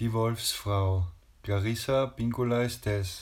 Die 0.00 0.14
Wolfsfrau. 0.14 1.06
Clarissa 1.42 2.06
Pincula 2.06 2.62
Estes 2.62 3.20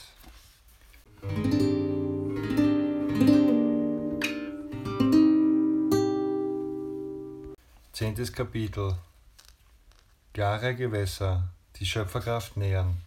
Zehntes 7.93 8.32
Kapitel. 8.32 8.96
Klare 10.32 10.77
Gewässer, 10.77 11.48
die 11.80 11.84
Schöpferkraft 11.84 12.56
nähern. 12.56 13.02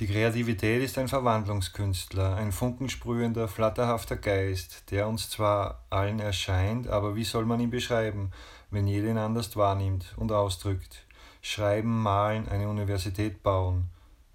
Die 0.00 0.08
Kreativität 0.08 0.82
ist 0.82 0.98
ein 0.98 1.06
Verwandlungskünstler, 1.06 2.34
ein 2.34 2.50
funkensprühender, 2.50 3.46
flatterhafter 3.46 4.16
Geist, 4.16 4.90
der 4.90 5.06
uns 5.06 5.30
zwar 5.30 5.84
allen 5.88 6.18
erscheint, 6.18 6.88
aber 6.88 7.14
wie 7.14 7.22
soll 7.22 7.44
man 7.44 7.60
ihn 7.60 7.70
beschreiben, 7.70 8.32
wenn 8.72 8.88
jeder 8.88 9.10
ihn 9.10 9.18
anders 9.18 9.56
wahrnimmt 9.56 10.12
und 10.16 10.32
ausdrückt? 10.32 11.06
Schreiben, 11.42 12.02
malen, 12.02 12.48
eine 12.48 12.68
Universität 12.68 13.44
bauen. 13.44 13.84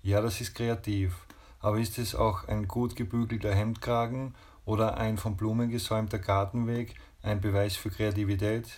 Ja, 0.02 0.22
das 0.22 0.40
ist 0.40 0.56
kreativ, 0.56 1.14
aber 1.60 1.78
ist 1.78 1.98
es 1.98 2.16
auch 2.16 2.48
ein 2.48 2.70
gut 2.70 2.96
gebügelter 2.96 3.54
Hemdkragen 3.54 4.36
oder 4.64 4.96
ein 4.96 5.18
von 5.18 5.36
Blumen 5.36 5.70
gesäumter 5.70 6.20
Gartenweg 6.20 6.96
ein 7.22 7.42
Beweis 7.42 7.76
für 7.76 7.90
Kreativität? 7.90 8.70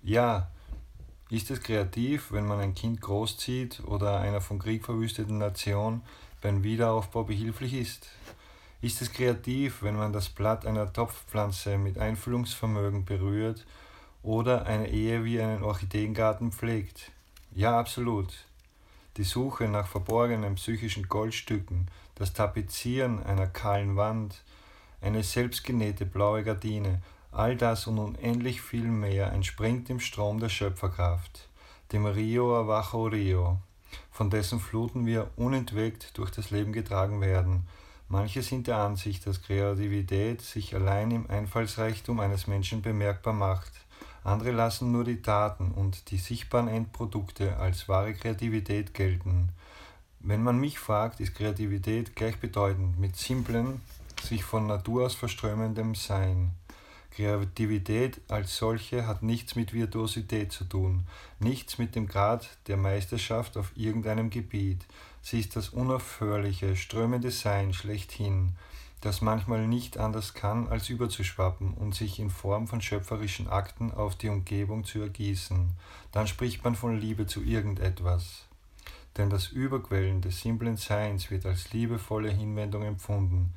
Ja. 0.00 0.52
Ist 1.30 1.48
es 1.52 1.62
kreativ, 1.62 2.32
wenn 2.32 2.44
man 2.44 2.58
ein 2.58 2.74
Kind 2.74 3.00
großzieht 3.00 3.84
oder 3.86 4.18
einer 4.18 4.40
vom 4.40 4.58
Krieg 4.58 4.84
verwüsteten 4.84 5.38
Nation 5.38 6.02
beim 6.40 6.62
Wiederaufbau 6.62 7.24
behilflich 7.24 7.74
ist? 7.74 8.08
Ist 8.82 9.02
es 9.02 9.12
kreativ, 9.12 9.82
wenn 9.82 9.96
man 9.96 10.12
das 10.12 10.30
Blatt 10.30 10.64
einer 10.64 10.92
Topfpflanze 10.92 11.76
mit 11.76 11.98
Einfühlungsvermögen 11.98 13.04
berührt 13.04 13.66
oder 14.22 14.64
eine 14.66 14.88
Ehe 14.88 15.24
wie 15.24 15.40
einen 15.40 15.62
Orchideengarten 15.62 16.50
pflegt? 16.50 17.12
Ja, 17.52 17.78
absolut. 17.78 18.32
Die 19.16 19.24
Suche 19.24 19.68
nach 19.68 19.86
verborgenen 19.86 20.54
psychischen 20.54 21.08
Goldstücken, 21.08 21.88
das 22.14 22.32
Tapezieren 22.32 23.22
einer 23.22 23.46
kahlen 23.46 23.96
Wand, 23.96 24.42
eine 25.02 25.22
selbstgenähte 25.22 26.06
blaue 26.06 26.44
Gardine, 26.44 27.02
all 27.32 27.56
das 27.56 27.86
und 27.86 27.98
unendlich 27.98 28.62
viel 28.62 28.84
mehr 28.84 29.32
entspringt 29.32 29.88
dem 29.88 30.00
Strom 30.00 30.40
der 30.40 30.48
Schöpferkraft, 30.48 31.48
dem 31.92 32.06
Rio 32.06 32.56
Avajo 32.56 33.06
Rio, 33.06 33.58
von 34.10 34.30
dessen 34.30 34.60
Fluten 34.60 35.06
wir 35.06 35.30
unentwegt 35.36 36.16
durch 36.18 36.30
das 36.30 36.50
Leben 36.50 36.72
getragen 36.72 37.20
werden. 37.20 37.66
Manche 38.08 38.42
sind 38.42 38.66
der 38.66 38.78
Ansicht, 38.78 39.26
dass 39.26 39.42
Kreativität 39.42 40.42
sich 40.42 40.74
allein 40.74 41.10
im 41.10 41.30
Einfallsreichtum 41.30 42.18
eines 42.20 42.46
Menschen 42.46 42.82
bemerkbar 42.82 43.34
macht. 43.34 43.70
Andere 44.24 44.50
lassen 44.50 44.92
nur 44.92 45.04
die 45.04 45.22
Taten 45.22 45.70
und 45.70 46.10
die 46.10 46.18
sichtbaren 46.18 46.68
Endprodukte 46.68 47.56
als 47.56 47.88
wahre 47.88 48.12
Kreativität 48.14 48.94
gelten. 48.94 49.50
Wenn 50.18 50.42
man 50.42 50.58
mich 50.58 50.78
fragt, 50.78 51.20
ist 51.20 51.34
Kreativität 51.34 52.14
gleichbedeutend 52.14 52.98
mit 52.98 53.16
simplen, 53.16 53.80
sich 54.22 54.44
von 54.44 54.66
Natur 54.66 55.06
aus 55.06 55.14
verströmendem 55.14 55.94
Sein. 55.94 56.50
Kreativität 57.10 58.20
als 58.28 58.56
solche 58.56 59.06
hat 59.06 59.22
nichts 59.22 59.56
mit 59.56 59.72
Virtuosität 59.72 60.52
zu 60.52 60.64
tun, 60.64 61.06
nichts 61.38 61.78
mit 61.78 61.94
dem 61.94 62.06
Grad 62.06 62.48
der 62.68 62.76
Meisterschaft 62.76 63.56
auf 63.56 63.72
irgendeinem 63.76 64.30
Gebiet. 64.30 64.86
Sie 65.22 65.40
ist 65.40 65.56
das 65.56 65.70
unaufhörliche, 65.70 66.76
strömende 66.76 67.30
Sein 67.30 67.72
schlechthin, 67.72 68.52
das 69.00 69.22
manchmal 69.22 69.66
nicht 69.66 69.98
anders 69.98 70.34
kann, 70.34 70.68
als 70.68 70.88
überzuschwappen 70.88 71.74
und 71.74 71.94
sich 71.94 72.18
in 72.18 72.30
Form 72.30 72.68
von 72.68 72.80
schöpferischen 72.80 73.48
Akten 73.48 73.92
auf 73.92 74.14
die 74.14 74.28
Umgebung 74.28 74.84
zu 74.84 75.00
ergießen. 75.00 75.70
Dann 76.12 76.26
spricht 76.26 76.62
man 76.64 76.74
von 76.74 76.98
Liebe 76.98 77.26
zu 77.26 77.42
irgendetwas. 77.42 78.46
Denn 79.16 79.30
das 79.30 79.48
Überquellen 79.48 80.20
des 80.20 80.40
simplen 80.40 80.76
Seins 80.76 81.30
wird 81.30 81.44
als 81.46 81.72
liebevolle 81.72 82.30
Hinwendung 82.30 82.82
empfunden, 82.82 83.52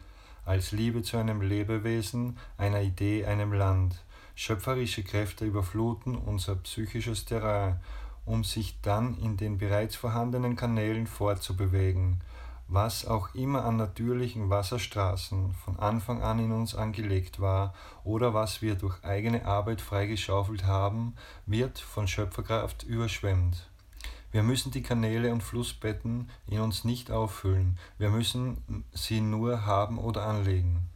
als 0.45 0.71
Liebe 0.71 1.03
zu 1.03 1.17
einem 1.17 1.41
Lebewesen, 1.41 2.37
einer 2.57 2.81
Idee, 2.81 3.25
einem 3.25 3.53
Land. 3.53 4.03
Schöpferische 4.35 5.03
Kräfte 5.03 5.45
überfluten 5.45 6.15
unser 6.15 6.55
psychisches 6.55 7.25
Terrain, 7.25 7.79
um 8.25 8.43
sich 8.43 8.79
dann 8.81 9.17
in 9.17 9.37
den 9.37 9.57
bereits 9.57 9.95
vorhandenen 9.95 10.55
Kanälen 10.55 11.07
fortzubewegen. 11.07 12.21
Was 12.67 13.05
auch 13.05 13.35
immer 13.35 13.65
an 13.65 13.77
natürlichen 13.77 14.49
Wasserstraßen 14.49 15.53
von 15.53 15.77
Anfang 15.79 16.23
an 16.23 16.39
in 16.39 16.51
uns 16.51 16.73
angelegt 16.73 17.39
war 17.39 17.73
oder 18.03 18.33
was 18.33 18.61
wir 18.61 18.75
durch 18.75 19.03
eigene 19.03 19.45
Arbeit 19.45 19.81
freigeschaufelt 19.81 20.65
haben, 20.65 21.15
wird 21.45 21.77
von 21.77 22.07
Schöpferkraft 22.07 22.83
überschwemmt. 22.83 23.69
Wir 24.33 24.41
müssen 24.41 24.71
die 24.71 24.81
Kanäle 24.81 25.31
und 25.31 25.43
Flussbetten 25.43 26.27
in 26.47 26.59
uns 26.59 26.83
nicht 26.83 27.11
auffüllen, 27.11 27.77
wir 27.99 28.09
müssen 28.09 28.83
sie 28.91 29.21
nur 29.21 29.67
haben 29.67 29.99
oder 29.99 30.25
anlegen. 30.25 30.89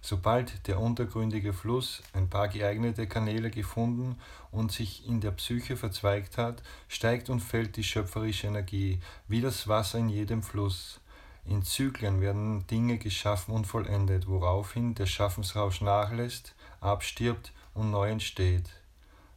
Sobald 0.00 0.66
der 0.66 0.80
untergründige 0.80 1.52
Fluss 1.52 2.02
ein 2.14 2.30
paar 2.30 2.48
geeignete 2.48 3.06
Kanäle 3.06 3.50
gefunden 3.50 4.16
und 4.50 4.72
sich 4.72 5.06
in 5.06 5.20
der 5.20 5.32
Psyche 5.32 5.76
verzweigt 5.76 6.38
hat, 6.38 6.62
steigt 6.88 7.28
und 7.28 7.40
fällt 7.40 7.76
die 7.76 7.84
schöpferische 7.84 8.46
Energie, 8.46 9.00
wie 9.28 9.42
das 9.42 9.68
Wasser 9.68 9.98
in 9.98 10.08
jedem 10.08 10.42
Fluss. 10.42 10.98
In 11.44 11.62
Zyklen 11.62 12.22
werden 12.22 12.66
Dinge 12.68 12.96
geschaffen 12.96 13.54
und 13.54 13.66
vollendet, 13.66 14.26
woraufhin 14.26 14.94
der 14.94 15.06
Schaffensrausch 15.06 15.82
nachlässt, 15.82 16.54
abstirbt 16.80 17.52
und 17.74 17.90
neu 17.90 18.08
entsteht. 18.08 18.70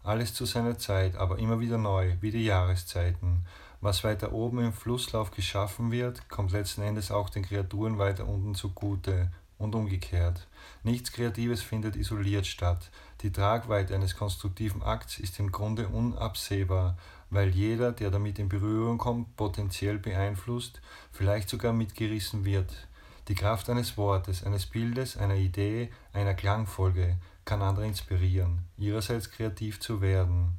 Alles 0.06 0.36
zu 0.36 0.46
seiner 0.46 0.78
Zeit, 0.78 1.16
aber 1.16 1.40
immer 1.40 1.60
wieder 1.60 1.80
neu, 1.80 2.14
wie 2.22 2.30
die 2.30 2.46
Jahreszeiten. 2.46 3.44
Was 3.82 4.04
weiter 4.04 4.34
oben 4.34 4.60
im 4.60 4.72
Flusslauf 4.72 5.32
geschaffen 5.32 5.92
wird, 5.92 6.30
kommt 6.30 6.52
letzten 6.52 6.84
Endes 6.84 7.10
auch 7.10 7.28
den 7.32 7.44
Kreaturen 7.44 7.98
weiter 7.98 8.28
unten 8.28 8.54
zugute 8.54 9.32
und 9.58 9.74
umgekehrt. 9.74 10.46
Nichts 10.84 11.12
Kreatives 11.12 11.64
findet 11.64 11.96
isoliert 11.96 12.46
statt. 12.46 12.92
Die 13.22 13.32
Tragweite 13.32 13.96
eines 13.96 14.16
konstruktiven 14.16 14.84
Akts 14.84 15.18
ist 15.18 15.40
im 15.40 15.52
Grunde 15.52 15.88
unabsehbar, 15.88 16.98
weil 17.32 17.50
jeder, 17.50 17.92
der 17.92 18.12
damit 18.12 18.38
in 18.38 18.48
Berührung 18.48 19.00
kommt, 19.00 19.36
potenziell 19.36 19.98
beeinflusst, 19.98 20.82
vielleicht 21.14 21.50
sogar 21.50 21.74
mitgerissen 21.74 22.46
wird. 22.46 22.88
Die 23.28 23.34
Kraft 23.34 23.72
eines 23.72 23.98
Wortes, 23.98 24.44
eines 24.44 24.68
Bildes, 24.68 25.18
einer 25.18 25.34
Idee, 25.34 25.90
einer 26.14 26.36
Klangfolge, 26.36 27.18
kann 27.46 27.62
andere 27.62 27.86
inspirieren, 27.86 28.66
ihrerseits 28.78 29.32
kreativ 29.32 29.80
zu 29.80 30.02
werden. 30.02 30.58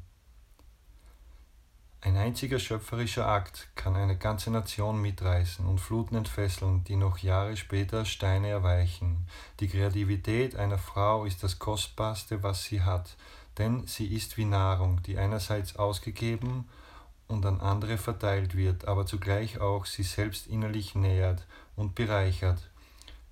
Ein 2.00 2.16
einziger 2.16 2.60
schöpferischer 2.60 3.26
Akt 3.26 3.69
kann 3.74 3.97
eine 3.97 4.16
ganze 4.16 4.52
Nation 4.52 5.02
mitreißen 5.02 5.66
und 5.66 5.80
Fluten 5.80 6.14
entfesseln, 6.14 6.84
die 6.84 6.94
noch 6.94 7.19
Jahre 7.19 7.56
später 7.56 8.04
Steine 8.04 8.48
erweichen. 8.48 9.26
Die 9.58 9.66
Kreativität 9.66 10.54
einer 10.54 10.78
Frau 10.78 11.24
ist 11.24 11.42
das 11.42 11.58
Kostbarste, 11.58 12.44
was 12.44 12.62
sie 12.62 12.82
hat, 12.82 13.16
denn 13.58 13.88
sie 13.88 14.14
ist 14.14 14.36
wie 14.36 14.44
Nahrung, 14.44 15.03
die 15.03 15.18
einerseits 15.18 15.74
ausgegeben 15.74 16.68
und 17.26 17.44
an 17.44 17.60
andere 17.60 17.98
verteilt 17.98 18.56
wird, 18.56 18.86
aber 18.86 19.04
zugleich 19.04 19.58
auch 19.58 19.84
sie 19.84 20.04
selbst 20.04 20.47
innerlich 20.47 20.94
nährt 20.94 21.44
und 21.74 21.97
bereichert 21.97 22.70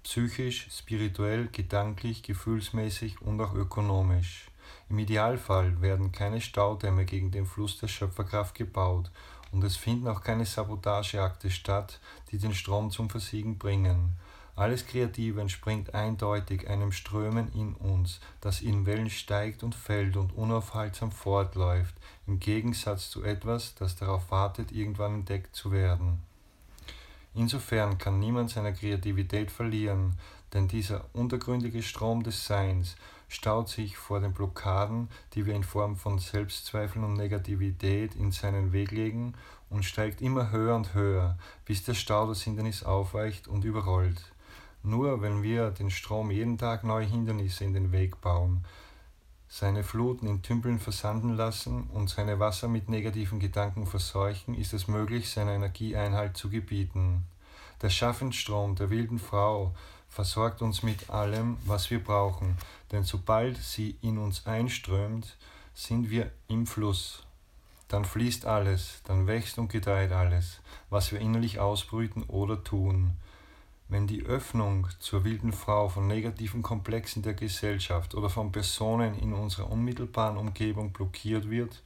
psychisch, 0.04 0.68
spirituell, 0.70 1.48
gedanklich, 1.50 2.22
gefühlsmäßig 2.22 3.20
und 3.22 3.40
auch 3.40 3.54
ökonomisch. 3.54 4.46
Im 4.88 4.98
Idealfall 4.98 5.80
werden 5.80 6.12
keine 6.12 6.40
Staudämme 6.40 7.04
gegen 7.04 7.30
den 7.30 7.46
Fluss 7.46 7.78
der 7.78 7.88
Schöpferkraft 7.88 8.54
gebaut 8.54 9.10
und 9.50 9.64
es 9.64 9.76
finden 9.76 10.06
auch 10.08 10.22
keine 10.22 10.44
Sabotageakte 10.44 11.50
statt, 11.50 12.00
die 12.30 12.38
den 12.38 12.54
Strom 12.54 12.90
zum 12.90 13.08
Versiegen 13.08 13.58
bringen. 13.58 14.16
Alles 14.56 14.86
Kreative 14.86 15.40
entspringt 15.40 15.94
eindeutig 15.94 16.68
einem 16.68 16.92
Strömen 16.92 17.52
in 17.54 17.74
uns, 17.74 18.20
das 18.40 18.60
in 18.60 18.86
Wellen 18.86 19.10
steigt 19.10 19.64
und 19.64 19.74
fällt 19.74 20.16
und 20.16 20.32
unaufhaltsam 20.36 21.10
fortläuft, 21.10 21.94
im 22.26 22.38
Gegensatz 22.38 23.10
zu 23.10 23.24
etwas, 23.24 23.74
das 23.74 23.96
darauf 23.96 24.30
wartet, 24.30 24.70
irgendwann 24.70 25.14
entdeckt 25.14 25.56
zu 25.56 25.72
werden. 25.72 26.22
Insofern 27.34 27.98
kann 27.98 28.20
niemand 28.20 28.50
seiner 28.50 28.72
Kreativität 28.72 29.50
verlieren, 29.50 30.16
denn 30.52 30.68
dieser 30.68 31.04
untergründige 31.12 31.82
Strom 31.82 32.22
des 32.22 32.46
Seins 32.46 32.96
staut 33.28 33.68
sich 33.68 33.96
vor 33.96 34.20
den 34.20 34.32
Blockaden, 34.32 35.08
die 35.34 35.44
wir 35.44 35.54
in 35.54 35.64
Form 35.64 35.96
von 35.96 36.20
Selbstzweifeln 36.20 37.04
und 37.04 37.14
Negativität 37.14 38.14
in 38.14 38.30
seinen 38.30 38.72
Weg 38.72 38.92
legen, 38.92 39.34
und 39.68 39.84
steigt 39.84 40.22
immer 40.22 40.52
höher 40.52 40.76
und 40.76 40.94
höher, 40.94 41.36
bis 41.64 41.82
der 41.82 41.94
Stau 41.94 42.28
das 42.28 42.42
Hindernis 42.42 42.84
aufweicht 42.84 43.48
und 43.48 43.64
überrollt. 43.64 44.32
Nur 44.84 45.20
wenn 45.20 45.42
wir 45.42 45.70
den 45.70 45.90
Strom 45.90 46.30
jeden 46.30 46.58
Tag 46.58 46.84
neue 46.84 47.06
Hindernisse 47.06 47.64
in 47.64 47.72
den 47.72 47.90
Weg 47.90 48.20
bauen, 48.20 48.64
seine 49.54 49.84
Fluten 49.84 50.26
in 50.26 50.42
Tümpeln 50.42 50.80
versanden 50.80 51.36
lassen 51.36 51.84
und 51.92 52.10
seine 52.10 52.40
Wasser 52.40 52.66
mit 52.66 52.88
negativen 52.88 53.38
Gedanken 53.38 53.86
verseuchen, 53.86 54.56
ist 54.56 54.72
es 54.72 54.88
möglich, 54.88 55.30
seiner 55.30 55.52
Energie 55.52 55.94
Einhalt 55.94 56.36
zu 56.36 56.50
gebieten. 56.50 57.22
Der 57.80 57.88
Schaffensstrom 57.88 58.74
der 58.74 58.90
wilden 58.90 59.20
Frau 59.20 59.72
versorgt 60.08 60.60
uns 60.60 60.82
mit 60.82 61.08
allem, 61.08 61.56
was 61.66 61.88
wir 61.92 62.02
brauchen, 62.02 62.58
denn 62.90 63.04
sobald 63.04 63.56
sie 63.58 63.96
in 64.02 64.18
uns 64.18 64.44
einströmt, 64.44 65.36
sind 65.72 66.10
wir 66.10 66.32
im 66.48 66.66
Fluss. 66.66 67.24
dann 67.86 68.04
fließt 68.04 68.46
alles, 68.46 69.02
dann 69.04 69.28
wächst 69.28 69.58
und 69.58 69.68
gedeiht 69.68 70.10
alles, 70.10 70.62
was 70.90 71.12
wir 71.12 71.20
innerlich 71.20 71.60
ausbrüten 71.60 72.24
oder 72.24 72.64
tun. 72.64 73.16
Wenn 73.94 74.08
die 74.08 74.24
Öffnung 74.26 74.88
zur 74.98 75.22
wilden 75.22 75.52
Frau 75.52 75.88
von 75.88 76.08
negativen 76.08 76.62
Komplexen 76.62 77.22
der 77.22 77.34
Gesellschaft 77.34 78.16
oder 78.16 78.28
von 78.28 78.50
Personen 78.50 79.16
in 79.16 79.32
unserer 79.32 79.70
unmittelbaren 79.70 80.36
Umgebung 80.36 80.90
blockiert 80.90 81.48
wird, 81.48 81.80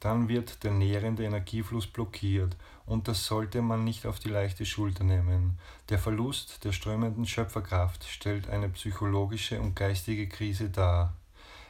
dann 0.00 0.28
wird 0.28 0.62
der 0.64 0.72
nährende 0.72 1.24
Energiefluss 1.24 1.86
blockiert 1.86 2.58
und 2.84 3.08
das 3.08 3.24
sollte 3.24 3.62
man 3.62 3.84
nicht 3.84 4.04
auf 4.04 4.18
die 4.18 4.28
leichte 4.28 4.66
Schulter 4.66 5.02
nehmen. 5.02 5.58
Der 5.88 5.98
Verlust 5.98 6.62
der 6.64 6.72
strömenden 6.72 7.24
Schöpferkraft 7.24 8.04
stellt 8.04 8.50
eine 8.50 8.68
psychologische 8.68 9.62
und 9.62 9.74
geistige 9.74 10.28
Krise 10.28 10.68
dar. 10.68 11.14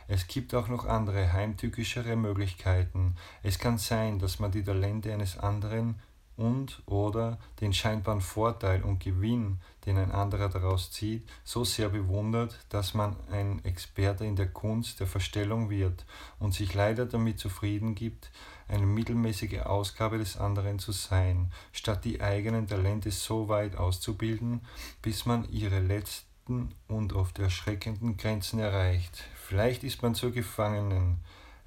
Es 0.08 0.26
gibt 0.26 0.52
auch 0.52 0.66
noch 0.66 0.86
andere, 0.86 1.32
heimtückischere 1.32 2.16
Möglichkeiten. 2.16 3.14
Es 3.44 3.60
kann 3.60 3.78
sein, 3.78 4.18
dass 4.18 4.40
man 4.40 4.50
die 4.50 4.64
Talente 4.64 5.12
eines 5.12 5.38
anderen 5.38 5.94
und 6.40 6.82
oder 6.86 7.38
den 7.60 7.74
scheinbaren 7.74 8.22
Vorteil 8.22 8.82
und 8.82 8.98
Gewinn, 8.98 9.60
den 9.84 9.98
ein 9.98 10.10
anderer 10.10 10.48
daraus 10.48 10.90
zieht, 10.90 11.28
so 11.44 11.64
sehr 11.64 11.90
bewundert, 11.90 12.58
dass 12.70 12.94
man 12.94 13.14
ein 13.30 13.62
Experte 13.64 14.24
in 14.24 14.36
der 14.36 14.48
Kunst 14.48 15.00
der 15.00 15.06
Verstellung 15.06 15.68
wird 15.68 16.06
und 16.38 16.54
sich 16.54 16.72
leider 16.72 17.04
damit 17.04 17.38
zufrieden 17.38 17.94
gibt, 17.94 18.30
eine 18.68 18.86
mittelmäßige 18.86 19.60
Ausgabe 19.60 20.16
des 20.16 20.38
anderen 20.38 20.78
zu 20.78 20.92
sein, 20.92 21.52
statt 21.72 22.04
die 22.06 22.22
eigenen 22.22 22.66
Talente 22.66 23.10
so 23.10 23.48
weit 23.48 23.76
auszubilden, 23.76 24.62
bis 25.02 25.26
man 25.26 25.46
ihre 25.50 25.80
letzten 25.80 26.74
und 26.88 27.12
oft 27.12 27.38
erschreckenden 27.38 28.16
Grenzen 28.16 28.60
erreicht. 28.60 29.24
Vielleicht 29.34 29.84
ist 29.84 30.02
man 30.02 30.14
zur 30.14 30.30
Gefangenen 30.30 31.20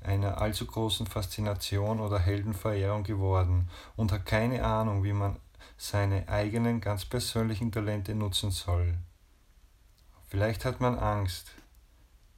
einer 0.05 0.39
allzu 0.41 0.65
großen 0.65 1.07
Faszination 1.07 1.99
oder 1.99 2.19
Heldenverehrung 2.19 3.03
geworden 3.03 3.69
und 3.95 4.11
hat 4.11 4.25
keine 4.25 4.63
Ahnung, 4.63 5.03
wie 5.03 5.13
man 5.13 5.37
seine 5.77 6.27
eigenen 6.27 6.81
ganz 6.81 7.05
persönlichen 7.05 7.71
Talente 7.71 8.15
nutzen 8.15 8.51
soll. 8.51 8.95
Vielleicht 10.27 10.65
hat 10.65 10.81
man 10.81 10.97
Angst, 10.97 11.51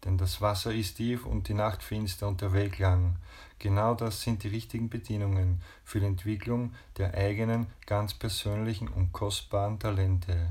denn 0.03 0.17
das 0.17 0.41
Wasser 0.41 0.73
ist 0.73 0.97
tief 0.97 1.25
und 1.25 1.47
die 1.47 1.53
Nacht 1.53 1.81
finster 1.81 2.27
und 2.27 2.41
der 2.41 2.53
Weg 2.53 2.77
lang. 2.77 3.15
Genau 3.57 3.95
das 3.95 4.21
sind 4.21 4.43
die 4.43 4.49
richtigen 4.49 4.89
Bedingungen 4.89 5.61
für 5.83 5.99
die 5.99 6.05
Entwicklung 6.05 6.73
der 6.97 7.13
eigenen, 7.13 7.67
ganz 7.85 8.13
persönlichen 8.13 8.87
und 8.87 9.13
kostbaren 9.13 9.79
Talente. 9.79 10.49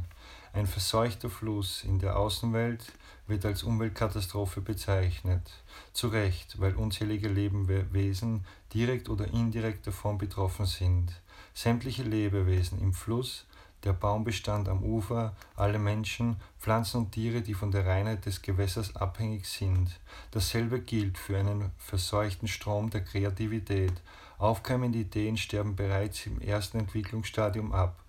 Ein 0.55 0.69
verseuchter 0.69 1.31
Fluss 1.31 1.83
in 1.83 1.99
der 1.99 2.17
Außenwelt 2.17 2.93
wird 3.27 3.45
als 3.45 3.65
Umweltkatastrophe 3.65 4.61
bezeichnet. 4.61 5.51
Zu 5.93 6.07
Recht, 6.07 6.61
weil 6.61 6.77
unzählige 6.77 7.27
Lebewesen 7.27 8.45
direkt 8.73 9.09
oder 9.09 9.27
indirekt 9.27 9.85
davon 9.89 10.17
betroffen 10.17 10.67
sind. 10.67 11.11
Sämtliche 11.55 12.05
Lebewesen 12.05 12.81
im 12.81 12.93
Fluss, 12.93 13.47
der 13.83 13.95
Baumbestand 13.95 14.69
am 14.69 14.85
Ufer, 14.85 15.35
alle 15.57 15.81
Menschen, 15.81 16.37
Pflanzen 16.61 16.99
und 16.99 17.11
Tiere, 17.11 17.41
die 17.41 17.55
von 17.55 17.73
der 17.73 17.85
Reinheit 17.85 18.25
des 18.25 18.41
Gewässers 18.41 18.95
abhängig 18.95 19.49
sind. 19.49 19.99
Dasselbe 20.31 20.79
gilt 20.79 21.19
für 21.19 21.37
einen 21.37 21.73
verseuchten 21.79 22.47
Strom 22.47 22.91
der 22.91 23.03
Kreativität, 23.03 23.95
Aufkeimende 24.45 24.99
Ideen 24.99 25.39
sterben 25.39 25.75
bereits 25.75 26.27
im 26.27 26.39
ersten 26.39 26.79
Entwicklungsstadium 26.79 27.73
ab, 27.73 28.05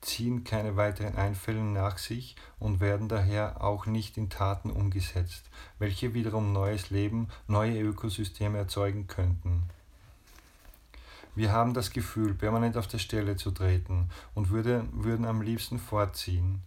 ziehen 0.00 0.44
keine 0.44 0.76
weiteren 0.76 1.16
Einfälle 1.16 1.64
nach 1.64 1.98
sich 1.98 2.36
und 2.60 2.78
werden 2.78 3.08
daher 3.08 3.60
auch 3.60 3.86
nicht 3.86 4.16
in 4.16 4.30
Taten 4.30 4.70
umgesetzt, 4.70 5.50
welche 5.80 6.14
wiederum 6.14 6.52
neues 6.52 6.90
Leben, 6.90 7.26
neue 7.48 7.80
Ökosysteme 7.80 8.58
erzeugen 8.58 9.08
könnten. 9.08 9.64
Wir 11.34 11.50
haben 11.50 11.74
das 11.74 11.90
Gefühl, 11.90 12.34
permanent 12.34 12.76
auf 12.76 12.86
der 12.86 12.98
Stelle 12.98 13.34
zu 13.34 13.50
treten 13.50 14.10
und 14.32 14.50
würde, 14.50 14.84
würden 14.92 15.26
am 15.26 15.42
liebsten 15.42 15.80
fortziehen. 15.80 16.62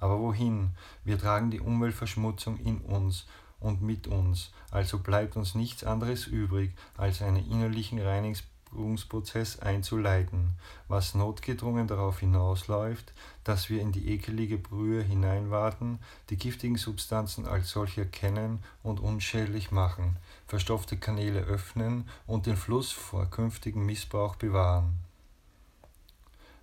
Aber 0.00 0.18
wohin? 0.18 0.72
Wir 1.04 1.16
tragen 1.16 1.52
die 1.52 1.60
Umweltverschmutzung 1.60 2.58
in 2.58 2.78
uns 2.78 3.26
und 3.60 3.82
mit 3.82 4.08
uns, 4.08 4.50
also 4.72 4.98
bleibt 4.98 5.36
uns 5.36 5.54
nichts 5.54 5.84
anderes 5.84 6.26
übrig, 6.26 6.72
als 6.96 7.22
einen 7.22 7.48
innerlichen 7.48 8.00
Reinigungs 8.00 8.42
Reinigungsprozess 8.74 9.60
einzuleiten, 9.60 10.54
was 10.88 11.14
notgedrungen 11.14 11.86
darauf 11.86 12.20
hinausläuft, 12.20 13.12
dass 13.44 13.70
wir 13.70 13.80
in 13.80 13.92
die 13.92 14.12
ekelige 14.12 14.58
Brühe 14.58 15.02
hineinwarten, 15.02 15.98
die 16.30 16.36
giftigen 16.36 16.76
Substanzen 16.76 17.46
als 17.46 17.70
solche 17.70 18.02
erkennen 18.02 18.62
und 18.82 19.00
unschädlich 19.00 19.70
machen, 19.70 20.16
verstopfte 20.46 20.96
Kanäle 20.96 21.40
öffnen 21.40 22.08
und 22.26 22.46
den 22.46 22.56
Fluss 22.56 22.90
vor 22.92 23.26
künftigem 23.30 23.86
Missbrauch 23.86 24.36
bewahren. 24.36 24.98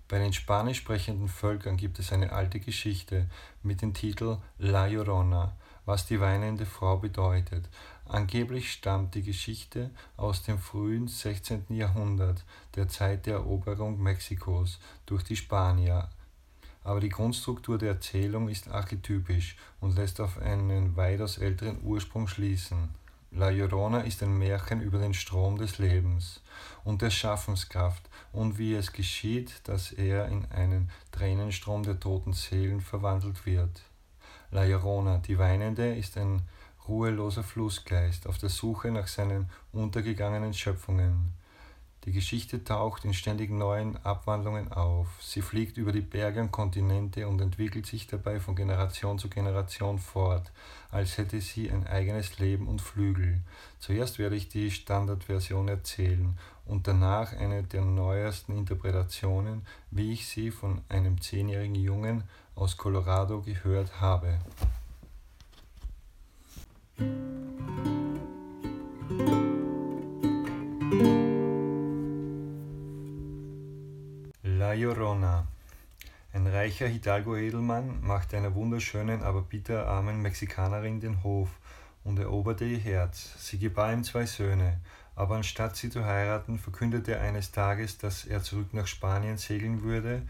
Bei 0.08 0.18
den 0.18 0.34
spanisch 0.34 0.78
sprechenden 0.78 1.28
Völkern 1.28 1.78
gibt 1.78 1.98
es 1.98 2.12
eine 2.12 2.32
alte 2.32 2.60
Geschichte 2.60 3.30
mit 3.62 3.80
dem 3.80 3.94
Titel 3.94 4.36
La 4.58 4.86
Llorona, 4.86 5.56
was 5.86 6.06
die 6.06 6.20
weinende 6.20 6.66
Frau 6.66 6.98
bedeutet. 6.98 7.66
Angeblich 8.12 8.70
stammt 8.70 9.14
die 9.14 9.22
Geschichte 9.22 9.88
aus 10.18 10.42
dem 10.42 10.58
frühen 10.58 11.08
16. 11.08 11.64
Jahrhundert, 11.70 12.44
der 12.74 12.86
Zeit 12.86 13.24
der 13.24 13.36
Eroberung 13.36 14.02
Mexikos 14.02 14.80
durch 15.06 15.24
die 15.24 15.34
Spanier. 15.34 16.10
Aber 16.84 17.00
die 17.00 17.08
Grundstruktur 17.08 17.78
der 17.78 17.92
Erzählung 17.92 18.50
ist 18.50 18.68
archetypisch 18.68 19.56
und 19.80 19.96
lässt 19.96 20.20
auf 20.20 20.36
einen 20.36 20.94
weitaus 20.94 21.38
älteren 21.38 21.82
Ursprung 21.82 22.28
schließen. 22.28 22.90
La 23.30 23.48
Llorona 23.48 24.00
ist 24.00 24.22
ein 24.22 24.36
Märchen 24.36 24.82
über 24.82 24.98
den 24.98 25.14
Strom 25.14 25.56
des 25.56 25.78
Lebens 25.78 26.42
und 26.84 27.00
der 27.00 27.08
Schaffenskraft 27.08 28.10
und 28.30 28.58
wie 28.58 28.74
es 28.74 28.92
geschieht, 28.92 29.62
dass 29.64 29.90
er 29.90 30.28
in 30.28 30.44
einen 30.50 30.90
Tränenstrom 31.12 31.82
der 31.82 31.98
toten 31.98 32.34
Seelen 32.34 32.82
verwandelt 32.82 33.46
wird. 33.46 33.80
La 34.50 34.64
Llorona, 34.64 35.16
die 35.16 35.38
Weinende, 35.38 35.94
ist 35.96 36.18
ein 36.18 36.42
ruheloser 36.88 37.42
Flussgeist 37.42 38.26
auf 38.26 38.38
der 38.38 38.48
Suche 38.48 38.90
nach 38.90 39.06
seinen 39.06 39.50
untergegangenen 39.72 40.54
Schöpfungen. 40.54 41.32
Die 42.04 42.10
Geschichte 42.10 42.64
taucht 42.64 43.04
in 43.04 43.14
ständig 43.14 43.50
neuen 43.50 43.96
Abwandlungen 44.04 44.72
auf. 44.72 45.06
Sie 45.20 45.40
fliegt 45.40 45.76
über 45.76 45.92
die 45.92 46.00
Berge 46.00 46.40
und 46.40 46.50
Kontinente 46.50 47.28
und 47.28 47.40
entwickelt 47.40 47.86
sich 47.86 48.08
dabei 48.08 48.40
von 48.40 48.56
Generation 48.56 49.20
zu 49.20 49.28
Generation 49.28 50.00
fort, 50.00 50.50
als 50.90 51.16
hätte 51.16 51.40
sie 51.40 51.70
ein 51.70 51.86
eigenes 51.86 52.40
Leben 52.40 52.66
und 52.66 52.82
Flügel. 52.82 53.40
Zuerst 53.78 54.18
werde 54.18 54.34
ich 54.34 54.48
die 54.48 54.72
Standardversion 54.72 55.68
erzählen 55.68 56.36
und 56.66 56.88
danach 56.88 57.34
eine 57.34 57.62
der 57.62 57.82
neuesten 57.82 58.56
Interpretationen, 58.56 59.64
wie 59.92 60.12
ich 60.12 60.26
sie 60.26 60.50
von 60.50 60.80
einem 60.88 61.20
zehnjährigen 61.20 61.76
Jungen 61.76 62.24
aus 62.56 62.76
Colorado 62.76 63.42
gehört 63.42 64.00
habe. 64.00 64.40
La 74.42 74.72
Llorona. 74.74 75.46
Ein 76.32 76.46
reicher 76.46 76.86
Hidalgo-Edelmann 76.86 78.00
machte 78.02 78.36
einer 78.36 78.54
wunderschönen, 78.54 79.22
aber 79.22 79.42
bitterarmen 79.42 80.22
Mexikanerin 80.22 81.00
den 81.00 81.22
Hof 81.22 81.48
und 82.04 82.18
eroberte 82.18 82.64
ihr 82.64 82.78
Herz. 82.78 83.34
Sie 83.38 83.58
gebar 83.58 83.92
ihm 83.92 84.04
zwei 84.04 84.26
Söhne, 84.26 84.80
aber 85.14 85.36
anstatt 85.36 85.76
sie 85.76 85.90
zu 85.90 86.04
heiraten, 86.04 86.58
verkündete 86.58 87.16
er 87.16 87.22
eines 87.22 87.52
Tages, 87.52 87.98
dass 87.98 88.24
er 88.24 88.42
zurück 88.42 88.72
nach 88.72 88.86
Spanien 88.86 89.36
segeln 89.36 89.82
würde, 89.82 90.22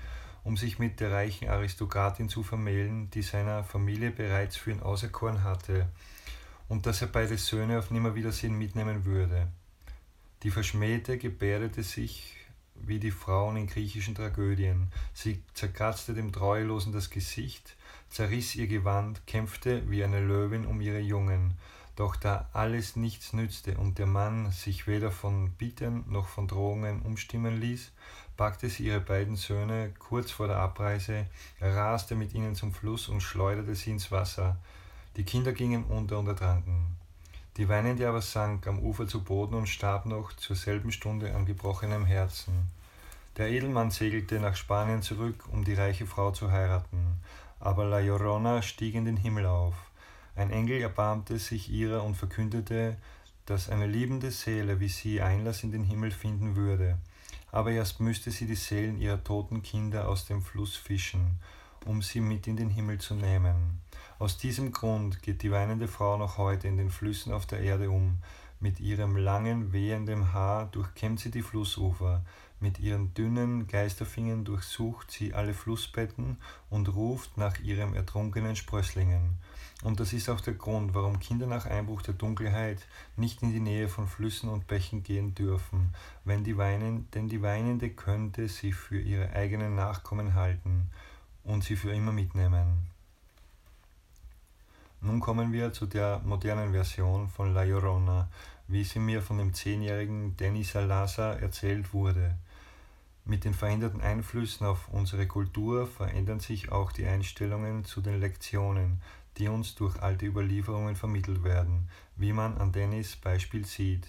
um 0.45 0.57
sich 0.57 0.79
mit 0.79 1.01
der 1.01 1.13
reichen 1.13 1.49
Aristokratin 1.49 2.29
zu 2.29 2.43
vermählen, 2.43 3.11
die 3.11 3.23
seiner 3.23 3.65
Familie 3.65 4.11
bereits 4.11 4.57
für 4.57 4.73
ihn 4.73 4.81
auserkoren 4.81 5.45
hatte 5.45 5.87
und 6.69 6.87
dass 6.87 7.03
er 7.03 7.09
beide 7.09 7.37
Söhne 7.37 7.79
auf 7.79 7.91
Nimmerwiedersehen 7.91 8.57
mitnehmen 8.57 9.05
würde. 9.05 9.49
Die 10.43 10.51
Verschmähte 10.51 11.19
gebärdete 11.19 11.83
sich 11.83 12.37
wie 12.75 12.99
die 12.99 13.11
Frauen 13.11 13.57
in 13.57 13.67
griechischen 13.67 14.15
Tragödien. 14.15 14.89
Sie 15.15 15.43
zerkratzte 15.55 16.15
dem 16.15 16.33
Treulosen 16.33 16.93
das 16.93 17.11
Gesicht, 17.11 17.77
zerriss 18.11 18.55
ihr 18.57 18.67
Gewand, 18.67 19.27
kämpfte 19.27 19.89
wie 19.91 20.03
eine 20.03 20.21
Löwin 20.21 20.67
um 20.67 20.81
ihre 20.81 20.99
Jungen. 20.99 21.55
Doch 21.95 22.17
da 22.17 22.49
alles 22.53 22.97
nichts 22.97 23.35
nützte 23.35 23.77
und 23.77 23.99
der 23.99 24.07
Mann 24.07 24.51
sich 24.51 24.87
weder 24.87 25.11
von 25.11 25.51
Bitten 25.53 26.05
noch 26.11 26.27
von 26.27 26.49
Drohungen 26.49 27.03
umstimmen 27.03 27.61
ließ, 27.61 27.93
packte 28.37 28.69
sie 28.71 28.87
ihre 28.87 29.01
beiden 29.01 29.37
Söhne 29.37 29.93
kurz 29.99 30.31
vor 30.31 30.47
der 30.47 30.57
Abreise, 30.57 31.27
raste 31.61 32.15
mit 32.15 32.35
ihnen 32.35 32.55
zum 32.55 32.73
Fluss 32.73 33.09
und 33.09 33.21
schleuderte 33.21 33.75
sie 33.75 33.91
ins 33.91 34.11
Wasser. 34.11 34.57
Die 35.17 35.25
Kinder 35.25 35.53
gingen 35.53 35.85
unter 35.85 36.19
und 36.19 36.27
ertranken. 36.27 36.97
Die 37.59 37.69
Weinende 37.69 38.09
aber 38.09 38.23
sank 38.23 38.67
am 38.67 38.79
Ufer 38.79 39.07
zu 39.07 39.23
Boden 39.23 39.55
und 39.55 39.69
starb 39.69 40.07
noch 40.07 40.33
zur 40.33 40.57
selben 40.57 40.91
Stunde 40.91 41.35
an 41.35 41.45
gebrochenem 41.45 42.07
Herzen. 42.07 42.71
Der 43.37 43.51
Edelmann 43.51 43.91
segelte 43.91 44.41
nach 44.41 44.57
Spanien 44.57 45.03
zurück, 45.03 45.45
um 45.53 45.65
die 45.65 45.75
reiche 45.75 46.07
Frau 46.07 46.31
zu 46.31 46.51
heiraten, 46.51 47.21
aber 47.61 47.85
La 47.85 47.99
Llorona 47.99 48.63
stieg 48.63 48.95
in 48.95 49.05
den 49.05 49.19
Himmel 49.19 49.45
auf. 49.45 49.75
Ein 50.35 50.51
Engel 50.51 50.81
erbarmte 50.81 51.39
sich 51.39 51.71
ihrer 51.71 52.05
und 52.05 52.15
verkündete, 52.15 52.97
dass 53.45 53.69
eine 53.69 53.87
liebende 53.87 54.31
Seele 54.31 54.81
wie 54.81 54.89
sie 54.89 55.21
Einlass 55.21 55.63
in 55.63 55.73
den 55.73 55.85
Himmel 55.85 56.11
finden 56.11 56.57
würde, 56.57 56.97
aber 57.51 57.71
erst 57.71 58.01
müsste 58.01 58.31
sie 58.31 58.47
die 58.47 58.55
Seelen 58.55 58.99
ihrer 58.99 59.23
toten 59.23 59.63
Kinder 59.63 60.09
aus 60.09 60.25
dem 60.25 60.41
Fluss 60.41 60.75
fischen, 60.75 61.39
um 61.85 62.01
sie 62.01 62.21
mit 62.21 62.47
in 62.47 62.57
den 62.57 62.71
Himmel 62.71 62.99
zu 62.99 63.15
nehmen. 63.15 63.81
Aus 64.23 64.39
diesem 64.39 64.71
Grund 64.71 65.21
geht 65.21 65.43
die 65.43 65.51
weinende 65.51 65.89
Frau 65.89 66.17
noch 66.17 66.39
heute 66.39 66.69
in 66.69 66.77
den 66.77 66.91
Flüssen 66.91 67.33
auf 67.33 67.45
der 67.45 67.59
Erde 67.59 67.91
um. 67.91 68.19
Mit 68.61 68.79
ihrem 68.79 69.17
langen, 69.17 69.73
wehenden 69.73 70.33
Haar 70.33 70.67
durchkämmt 70.67 71.19
sie 71.19 71.33
die 71.33 71.43
Flussufer, 71.43 72.25
mit 72.61 72.79
ihren 72.79 73.13
dünnen 73.15 73.67
Geisterfingern 73.67 74.45
durchsucht 74.45 75.11
sie 75.11 75.35
alle 75.35 75.55
Flussbetten 75.55 76.37
und 76.71 76.95
ruft 76.95 77.37
nach 77.37 77.59
ihrem 77.59 77.95
ertrunkenen 77.95 78.55
Sprösslingen. 78.55 79.39
Und 79.83 79.99
das 79.99 80.13
ist 80.13 80.29
auch 80.29 80.41
der 80.41 80.55
Grund, 80.55 80.95
warum 80.95 81.19
Kinder 81.19 81.49
nach 81.49 81.67
Einbruch 81.67 82.03
der 82.03 82.15
Dunkelheit 82.15 82.87
nicht 83.17 83.43
in 83.43 83.51
die 83.51 83.59
Nähe 83.59 83.89
von 83.89 84.07
Flüssen 84.07 84.51
und 84.51 84.69
Bächen 84.69 85.03
gehen 85.03 85.35
dürfen, 85.35 85.97
wenn 86.25 86.45
die 86.45 86.57
weinen, 86.57 87.11
denn 87.11 87.29
die 87.29 87.43
Weinende 87.43 87.91
könnte 87.91 88.47
sie 88.47 88.71
für 88.71 89.01
ihre 89.01 89.33
eigenen 89.33 89.75
Nachkommen 89.75 90.35
halten 90.35 90.93
und 91.43 91.65
sie 91.65 91.75
für 91.75 91.91
immer 91.91 92.13
mitnehmen. 92.13 92.93
Nun 95.05 95.19
kommen 95.19 95.53
wir 95.53 95.73
zu 95.73 95.87
der 95.87 96.21
modernen 96.25 96.71
Version 96.71 97.29
von 97.29 97.53
La 97.53 97.65
Llorona, 97.65 98.29
wie 98.69 98.85
sie 98.85 99.01
mir 99.01 99.21
von 99.21 99.37
dem 99.37 99.53
zehnjährigen 99.53 100.37
Denis 100.37 100.71
Salazar 100.71 101.41
erzählt 101.41 101.93
wurde. 101.93 102.37
Mit 103.25 103.45
den 103.45 103.53
veränderten 103.53 104.01
Einflüssen 104.01 104.65
auf 104.65 104.89
unsere 104.93 105.27
Kultur 105.27 105.89
verändern 105.89 106.39
sich 106.39 106.71
auch 106.71 106.93
die 106.93 107.05
Einstellungen 107.05 107.85
zu 107.85 108.01
den 108.01 108.21
Lektionen, 108.21 109.03
die 109.39 109.49
uns 109.49 109.75
durch 109.75 110.01
alte 110.01 110.27
Überlieferungen 110.27 110.95
vermittelt 110.95 111.43
werden, 111.43 111.89
wie 112.15 112.33
man 112.33 112.57
an 112.59 112.71
Dennis 112.71 113.17
Beispiel 113.17 113.67
sieht. 113.67 114.07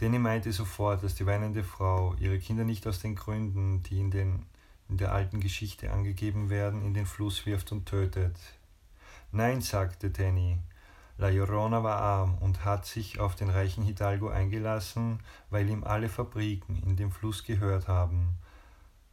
Denny 0.00 0.18
meinte 0.18 0.50
sofort, 0.50 1.04
dass 1.04 1.14
die 1.14 1.26
weinende 1.26 1.62
Frau 1.62 2.16
ihre 2.18 2.40
Kinder 2.40 2.64
nicht 2.64 2.84
aus 2.88 2.98
den 2.98 3.14
Gründen, 3.14 3.84
die 3.84 4.00
in, 4.00 4.10
den, 4.10 4.44
in 4.88 4.96
der 4.96 5.12
alten 5.12 5.38
Geschichte 5.38 5.92
angegeben 5.92 6.50
werden, 6.50 6.84
in 6.84 6.94
den 6.94 7.06
Fluss 7.06 7.46
wirft 7.46 7.70
und 7.70 7.86
tötet. 7.86 8.36
Nein, 9.34 9.62
sagte 9.62 10.10
Danny, 10.10 10.58
La 11.16 11.30
Llorona 11.30 11.82
war 11.82 11.96
arm 11.96 12.36
und 12.40 12.66
hat 12.66 12.84
sich 12.84 13.18
auf 13.18 13.34
den 13.34 13.48
reichen 13.48 13.82
Hidalgo 13.82 14.28
eingelassen, 14.28 15.20
weil 15.48 15.70
ihm 15.70 15.84
alle 15.84 16.10
Fabriken 16.10 16.82
in 16.82 16.96
dem 16.96 17.10
Fluss 17.10 17.42
gehört 17.42 17.88
haben. 17.88 18.36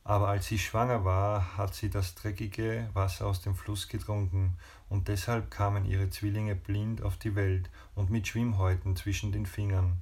Aber 0.04 0.28
als 0.28 0.48
sie 0.48 0.60
schwanger 0.60 1.06
war, 1.06 1.56
hat 1.56 1.74
sie 1.74 1.90
das 1.90 2.16
dreckige 2.16 2.90
Wasser 2.94 3.28
aus 3.28 3.42
dem 3.42 3.56
Fluss 3.56 3.88
getrunken, 3.88 4.58
und 4.90 5.08
deshalb 5.08 5.52
kamen 5.52 5.86
ihre 5.86 6.10
Zwillinge 6.10 6.56
blind 6.56 7.02
auf 7.02 7.16
die 7.16 7.36
Welt 7.36 7.70
und 7.96 8.10
mit 8.10 8.28
Schwimmhäuten 8.28 8.98
zwischen 8.98 9.32
den 9.32 9.46
Fingern, 9.46 10.02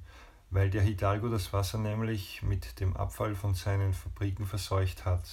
weil 0.50 0.68
der 0.68 0.82
Hidalgo 0.82 1.28
das 1.28 1.52
Wasser 1.52 1.78
nämlich 1.78 2.42
mit 2.42 2.80
dem 2.80 2.96
Abfall 2.96 3.36
von 3.36 3.54
seinen 3.54 3.92
Fabriken 3.92 4.46
verseucht 4.46 5.04
hat. 5.04 5.28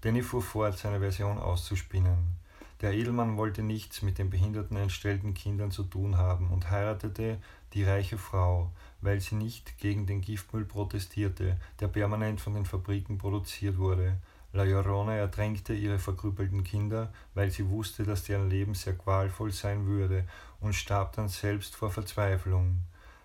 Danny 0.00 0.22
fuhr 0.22 0.40
fort, 0.40 0.78
seine 0.78 1.00
Version 1.00 1.36
auszuspinnen. 1.36 2.45
Der 2.82 2.92
Edelmann 2.92 3.38
wollte 3.38 3.62
nichts 3.62 4.02
mit 4.02 4.18
den 4.18 4.28
behinderten 4.28 4.76
entstellten 4.76 5.32
Kindern 5.32 5.70
zu 5.70 5.84
tun 5.84 6.18
haben 6.18 6.50
und 6.50 6.70
heiratete 6.70 7.38
die 7.72 7.84
reiche 7.84 8.18
Frau, 8.18 8.70
weil 9.00 9.20
sie 9.20 9.34
nicht 9.34 9.78
gegen 9.78 10.06
den 10.06 10.20
Giftmüll 10.20 10.64
protestierte, 10.64 11.58
der 11.80 11.88
permanent 11.88 12.40
von 12.40 12.54
den 12.54 12.66
Fabriken 12.66 13.16
produziert 13.16 13.78
wurde. 13.78 14.18
La 14.52 14.64
Llorona 14.64 15.14
ertränkte 15.14 15.74
ihre 15.74 15.98
verkrüppelten 15.98 16.64
Kinder, 16.64 17.12
weil 17.34 17.50
sie 17.50 17.68
wusste, 17.68 18.04
dass 18.04 18.24
deren 18.24 18.48
Leben 18.48 18.74
sehr 18.74 18.94
qualvoll 18.94 19.52
sein 19.52 19.86
würde, 19.86 20.24
und 20.60 20.74
starb 20.74 21.12
dann 21.14 21.28
selbst 21.28 21.76
vor 21.76 21.90
Verzweiflung. 21.90 22.78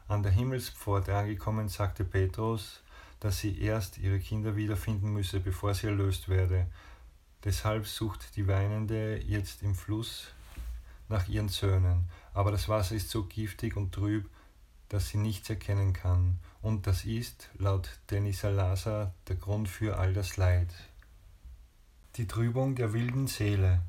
An 0.08 0.24
der 0.24 0.32
Himmelspforte 0.32 1.16
angekommen, 1.16 1.70
sagte 1.70 2.04
Petrus, 2.04 2.84
dass 3.22 3.40
sie 3.40 3.62
erst 3.62 3.98
ihre 3.98 4.20
Kinder 4.20 4.56
wiederfinden 4.56 5.14
müsse, 5.14 5.40
bevor 5.40 5.74
sie 5.74 5.88
erlöst 5.88 6.28
werde. 6.28 6.68
Deshalb 7.44 7.88
sucht 7.88 8.36
die 8.36 8.48
Weinende 8.48 9.18
jetzt 9.18 9.64
im 9.64 9.74
Fluss 9.74 10.28
nach 11.10 11.28
ihren 11.28 11.50
Söhnen, 11.50 12.06
aber 12.34 12.52
das 12.52 12.70
Wasser 12.70 12.96
ist 12.96 13.10
so 13.10 13.24
giftig 13.24 13.76
und 13.76 13.92
trüb, 13.92 14.30
dass 14.90 15.10
sie 15.10 15.18
nichts 15.18 15.50
erkennen 15.50 15.94
kann, 15.94 16.40
und 16.62 16.86
das 16.86 17.06
ist, 17.06 17.50
laut 17.58 17.90
Denis 18.12 18.42
Salazar, 18.42 19.14
der 19.28 19.38
Grund 19.38 19.70
für 19.70 19.98
all 19.98 20.14
das 20.14 20.38
Leid. 20.38 20.70
Die 22.18 22.28
Trübung 22.28 22.76
der 22.76 22.94
wilden 22.94 23.28
Seele. 23.28 23.82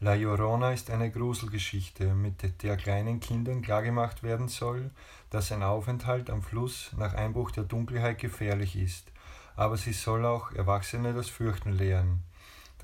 La 0.00 0.14
Llorona 0.14 0.72
ist 0.72 0.90
eine 0.90 1.10
Gruselgeschichte, 1.10 2.14
mit 2.14 2.62
der 2.62 2.76
kleinen 2.76 3.20
Kindern 3.20 3.62
klargemacht 3.62 4.22
werden 4.22 4.48
soll, 4.48 4.90
dass 5.30 5.52
ein 5.52 5.62
Aufenthalt 5.62 6.28
am 6.28 6.42
Fluss 6.42 6.90
nach 6.96 7.14
Einbruch 7.14 7.52
der 7.52 7.64
Dunkelheit 7.64 8.18
gefährlich 8.18 8.76
ist, 8.76 9.12
aber 9.56 9.76
sie 9.76 9.92
soll 9.92 10.26
auch 10.26 10.50
Erwachsene 10.52 11.12
das 11.12 11.28
Fürchten 11.28 11.72
lehren. 11.72 12.22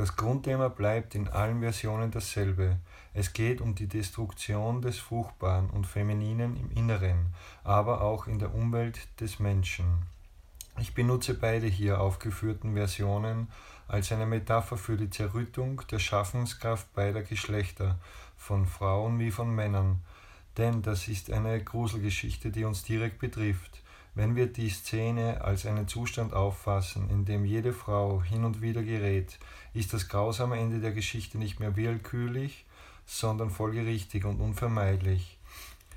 Das 0.00 0.16
Grundthema 0.16 0.69
bleibt 0.69 1.14
in 1.14 1.28
allen 1.28 1.61
Versionen 1.61 2.11
dasselbe. 2.11 2.78
Es 3.12 3.35
geht 3.35 3.61
um 3.61 3.75
die 3.75 3.87
Destruktion 3.87 4.80
des 4.80 4.99
Fruchtbaren 4.99 5.69
und 5.69 5.87
Femininen 5.87 6.57
im 6.57 6.71
Inneren, 6.71 7.35
aber 7.64 8.00
auch 8.00 8.26
in 8.26 8.38
der 8.38 8.54
Umwelt 8.54 8.99
des 9.21 9.40
Menschen. 9.40 10.07
Ich 10.78 10.95
benutze 10.95 11.35
beide 11.35 11.66
hier 11.66 12.00
aufgeführten 12.00 12.73
Versionen 12.73 13.49
als 13.88 14.11
eine 14.11 14.25
Metapher 14.25 14.78
für 14.78 14.97
die 14.97 15.11
Zerrüttung 15.11 15.83
der 15.90 15.99
Schaffenskraft 15.99 16.90
beider 16.95 17.23
Geschlechter, 17.23 17.99
von 18.38 18.64
Frauen 18.64 19.19
wie 19.19 19.30
von 19.30 19.54
Männern, 19.54 20.00
denn 20.57 20.80
das 20.80 21.09
ist 21.09 21.30
eine 21.30 21.62
Gruselgeschichte, 21.62 22.50
die 22.50 22.64
uns 22.64 22.85
direkt 22.85 23.19
betrifft. 23.19 23.79
Wenn 24.20 24.36
wir 24.36 24.48
die 24.48 24.68
Szene 24.68 25.40
als 25.40 25.64
einen 25.64 25.88
Zustand 25.88 26.34
auffassen, 26.34 27.08
in 27.08 27.24
dem 27.24 27.46
jede 27.46 27.72
Frau 27.72 28.22
hin 28.22 28.44
und 28.44 28.60
wieder 28.60 28.82
gerät, 28.82 29.38
ist 29.72 29.94
das 29.94 30.10
grausame 30.10 30.58
Ende 30.58 30.78
der 30.78 30.92
Geschichte 30.92 31.38
nicht 31.38 31.58
mehr 31.58 31.74
willkürlich, 31.74 32.66
sondern 33.06 33.48
folgerichtig 33.48 34.26
und 34.26 34.38
unvermeidlich. 34.38 35.38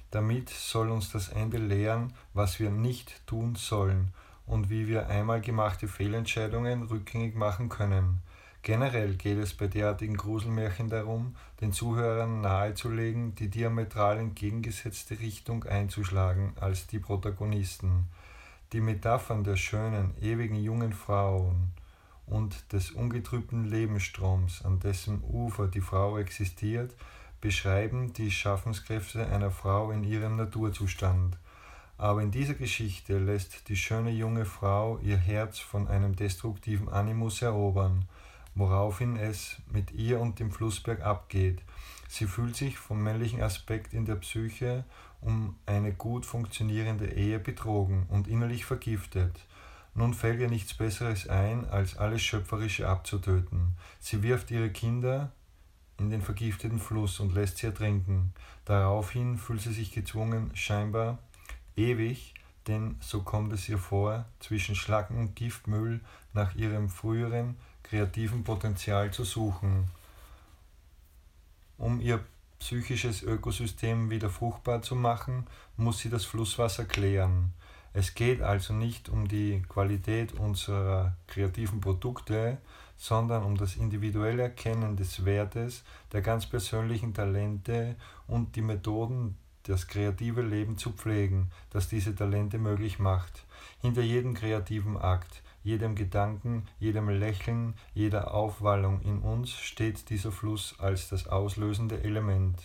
Damit 0.10 0.48
soll 0.48 0.90
uns 0.90 1.12
das 1.12 1.28
Ende 1.28 1.58
lehren, 1.58 2.14
was 2.34 2.62
wir 2.62 2.70
nicht 2.70 3.28
tun 3.28 3.56
sollen 3.56 4.14
und 4.46 4.70
wie 4.70 4.88
wir 4.88 5.08
einmal 5.10 5.42
gemachte 5.42 5.90
Fehlentscheidungen 5.90 6.84
rückgängig 6.84 7.36
machen 7.36 7.68
können. 7.68 8.22
Generell 8.64 9.16
geht 9.16 9.40
es 9.40 9.54
bei 9.54 9.68
derartigen 9.68 10.16
Gruselmärchen 10.16 10.88
darum, 10.88 11.36
den 11.60 11.74
Zuhörern 11.74 12.40
nahezulegen, 12.40 13.36
die 13.36 13.50
diametral 13.50 14.18
entgegengesetzte 14.20 15.20
Richtung 15.20 15.66
einzuschlagen 15.66 16.54
als 16.62 16.88
die 16.88 17.00
Protagonisten. 17.00 18.08
Die 18.72 18.80
Metaphern 18.80 19.44
der 19.44 19.58
schönen, 19.58 20.14
ewigen 20.22 20.56
jungen 20.56 20.94
Frauen 20.94 21.74
und 22.26 22.72
des 22.72 22.92
ungetrübten 22.92 23.66
Lebensstroms, 23.66 24.64
an 24.64 24.80
dessen 24.80 25.22
Ufer 25.24 25.68
die 25.68 25.82
Frau 25.82 26.18
existiert, 26.18 26.96
beschreiben 27.42 28.14
die 28.14 28.32
Schaffenskräfte 28.32 29.28
einer 29.28 29.52
Frau 29.52 29.92
in 29.92 30.06
ihrem 30.06 30.38
Naturzustand. 30.38 31.38
Aber 31.98 32.22
in 32.22 32.32
dieser 32.32 32.54
Geschichte 32.54 33.20
lässt 33.20 33.68
die 33.68 33.76
schöne 33.76 34.12
junge 34.12 34.46
Frau 34.46 35.00
ihr 35.00 35.18
Herz 35.18 35.60
von 35.60 35.90
einem 35.90 36.16
destruktiven 36.16 36.88
Animus 36.88 37.42
erobern 37.42 38.06
woraufhin 38.56 39.18
es 39.18 39.58
mit 39.72 39.92
ihr 39.92 40.20
und 40.20 40.40
dem 40.40 40.52
Flussberg 40.52 41.02
abgeht. 41.02 41.62
Sie 42.08 42.28
fühlt 42.28 42.56
sich 42.56 42.78
vom 42.78 43.02
männlichen 43.02 43.42
Aspekt 43.42 43.94
in 43.94 44.06
der 44.06 44.16
Psyche 44.16 44.84
um 45.22 45.56
eine 45.66 45.94
gut 45.94 46.26
funktionierende 46.26 47.12
Ehe 47.14 47.40
betrogen 47.40 48.06
und 48.10 48.28
innerlich 48.28 48.66
vergiftet. 48.66 49.40
Nun 49.96 50.14
fällt 50.14 50.40
ihr 50.40 50.50
nichts 50.50 50.74
Besseres 50.74 51.30
ein, 51.30 51.70
als 51.70 51.98
alles 51.98 52.22
Schöpferische 52.22 52.88
abzutöten. 52.88 53.76
Sie 54.00 54.24
wirft 54.24 54.52
ihre 54.52 54.70
Kinder 54.70 55.32
in 56.00 56.10
den 56.10 56.22
vergifteten 56.22 56.80
Fluss 56.80 57.20
und 57.20 57.34
lässt 57.34 57.60
sie 57.60 57.68
ertrinken. 57.68 58.34
Daraufhin 58.66 59.38
fühlt 59.38 59.62
sie 59.62 59.74
sich 59.74 59.92
gezwungen, 59.92 60.52
scheinbar 60.56 61.20
ewig, 61.76 62.34
denn 62.68 62.98
so 63.00 63.22
kommt 63.22 63.54
es 63.54 63.70
ihr 63.70 63.78
vor, 63.78 64.26
zwischen 64.40 64.76
Schlacken 64.76 65.18
und 65.18 65.36
Giftmüll 65.36 66.02
nach 66.34 66.56
ihrem 66.56 66.90
früheren 66.90 67.56
kreativen 67.94 68.44
Potenzial 68.44 69.12
zu 69.12 69.24
suchen, 69.24 69.88
um 71.78 72.02
ihr 72.02 72.26
psychisches 72.58 73.22
Ökosystem 73.22 74.10
wieder 74.10 74.32
fruchtbar 74.32 74.82
zu 74.82 74.96
machen, 74.96 75.46
muss 75.78 76.00
sie 76.00 76.10
das 76.10 76.26
Flusswasser 76.26 76.86
klären. 76.86 77.54
Es 77.94 78.16
geht 78.16 78.42
also 78.42 78.74
nicht 78.74 79.10
um 79.10 79.28
die 79.28 79.62
Qualität 79.70 80.34
unserer 80.34 81.16
kreativen 81.28 81.82
Produkte, 81.82 82.58
sondern 82.98 83.44
um 83.44 83.58
das 83.58 83.76
individuelle 83.76 84.42
Erkennen 84.42 84.98
des 84.98 85.24
Wertes, 85.24 85.84
der 86.14 86.24
ganz 86.24 86.48
persönlichen 86.48 87.14
Talente 87.14 87.96
und 88.26 88.56
die 88.56 88.64
Methoden, 88.64 89.38
das 89.68 89.88
kreative 89.88 90.42
Leben 90.42 90.80
zu 90.80 90.94
pflegen, 90.94 91.52
das 91.70 91.90
diese 91.90 92.16
Talente 92.16 92.58
möglich 92.58 92.98
macht. 92.98 93.44
Hinter 93.82 94.02
jedem 94.02 94.34
kreativen 94.34 94.98
Akt 94.98 95.44
jedem 95.64 95.96
Gedanken, 95.96 96.68
jedem 96.80 97.10
Lächeln, 97.10 97.74
jeder 97.94 98.34
Aufwallung 98.34 99.02
in 99.02 99.20
uns 99.20 99.52
steht 99.52 100.10
dieser 100.10 100.32
Fluss 100.32 100.76
als 100.80 101.10
das 101.10 101.28
auslösende 101.28 102.04
Element. 102.04 102.62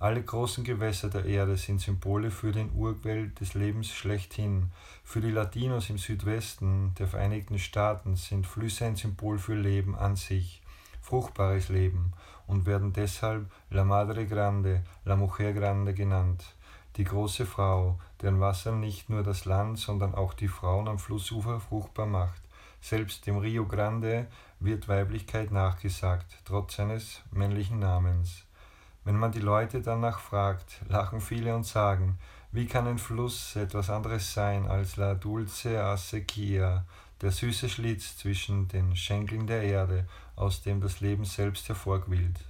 Alle 0.00 0.22
großen 0.22 0.64
Gewässer 0.64 1.10
der 1.10 1.26
Erde 1.26 1.58
sind 1.58 1.80
Symbole 1.80 2.30
für 2.30 2.52
den 2.52 2.72
Urquell 2.72 3.28
des 3.32 3.52
Lebens 3.52 3.92
schlechthin. 3.92 4.70
Für 5.04 5.20
die 5.20 5.30
Latinos 5.30 5.90
im 5.90 5.98
Südwesten 5.98 6.94
der 6.98 7.06
Vereinigten 7.06 7.58
Staaten 7.58 8.16
sind 8.16 8.46
Flüsse 8.46 8.86
ein 8.86 8.96
Symbol 8.96 9.38
für 9.38 9.54
Leben 9.54 9.94
an 9.94 10.16
sich, 10.16 10.62
fruchtbares 11.02 11.68
Leben, 11.68 12.14
und 12.46 12.64
werden 12.64 12.94
deshalb 12.94 13.50
La 13.68 13.84
Madre 13.84 14.26
Grande, 14.26 14.82
La 15.04 15.16
Mujer 15.16 15.52
Grande 15.52 15.92
genannt. 15.92 16.54
Die 16.96 17.04
große 17.04 17.44
Frau, 17.44 17.98
deren 18.22 18.40
Wasser 18.40 18.72
nicht 18.72 19.08
nur 19.08 19.22
das 19.22 19.44
Land, 19.44 19.78
sondern 19.78 20.14
auch 20.14 20.34
die 20.34 20.48
Frauen 20.48 20.88
am 20.88 20.98
Flussufer 20.98 21.60
fruchtbar 21.60 22.06
macht. 22.06 22.40
Selbst 22.80 23.26
dem 23.26 23.38
Rio 23.38 23.66
Grande 23.66 24.26
wird 24.58 24.88
Weiblichkeit 24.88 25.50
nachgesagt, 25.50 26.38
trotz 26.44 26.76
seines 26.76 27.22
männlichen 27.30 27.78
Namens. 27.78 28.44
Wenn 29.04 29.16
man 29.16 29.32
die 29.32 29.40
Leute 29.40 29.80
danach 29.80 30.18
fragt, 30.18 30.80
lachen 30.88 31.20
viele 31.20 31.54
und 31.54 31.66
sagen, 31.66 32.18
wie 32.52 32.66
kann 32.66 32.86
ein 32.86 32.98
Fluss 32.98 33.56
etwas 33.56 33.90
anderes 33.90 34.34
sein 34.34 34.66
als 34.66 34.96
la 34.96 35.14
dulce 35.14 35.82
acequia, 35.82 36.84
der 37.20 37.30
süße 37.30 37.68
Schlitz 37.68 38.16
zwischen 38.16 38.68
den 38.68 38.96
Schenkeln 38.96 39.46
der 39.46 39.62
Erde, 39.62 40.06
aus 40.36 40.62
dem 40.62 40.80
das 40.80 41.00
Leben 41.00 41.24
selbst 41.24 41.68
hervorquillt. 41.68 42.40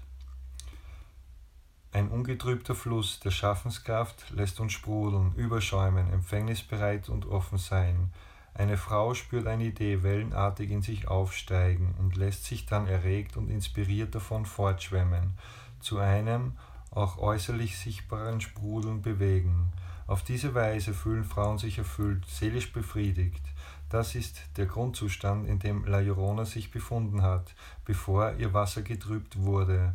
Ein 1.93 2.09
ungetrübter 2.09 2.77
Fluss 2.77 3.19
der 3.19 3.33
Schaffenskraft 3.33 4.31
lässt 4.31 4.61
uns 4.61 4.73
sprudeln, 4.73 5.33
überschäumen, 5.35 6.13
empfängnisbereit 6.13 7.09
und 7.09 7.27
offen 7.27 7.59
sein. 7.59 8.13
Eine 8.55 8.77
Frau 8.77 9.15
spürt 9.15 9.47
eine 9.47 9.65
Idee 9.65 10.03
wellenartig 10.03 10.71
in 10.71 10.83
sich 10.83 11.09
aufsteigen 11.09 11.95
und 11.99 12.17
lässt 12.17 12.45
sich 12.45 12.67
dann 12.67 12.87
erregt 12.87 13.37
und 13.37 13.49
inspiriert 13.49 14.15
davon 14.15 14.47
fortschwemmen 14.47 15.35
zu 15.81 15.99
einem 15.99 16.53
auch 16.91 17.19
äußerlich 17.19 17.79
sichtbaren 17.79 18.41
Sprudeln 18.41 19.03
bewegen. 19.03 19.73
Auf 20.07 20.23
diese 20.23 20.55
Weise 20.55 20.93
fühlen 20.93 21.25
Frauen 21.25 21.59
sich 21.59 21.79
erfüllt, 21.79 22.27
seelisch 22.27 22.73
befriedigt. 22.73 23.43
Das 23.89 24.15
ist 24.15 24.41
der 24.57 24.67
Grundzustand, 24.67 25.49
in 25.49 25.59
dem 25.59 25.85
La 25.85 26.01
Llorona 26.01 26.45
sich 26.45 26.71
befunden 26.71 27.23
hat, 27.23 27.55
bevor 27.85 28.35
ihr 28.35 28.53
Wasser 28.53 28.83
getrübt 28.83 29.41
wurde. 29.41 29.95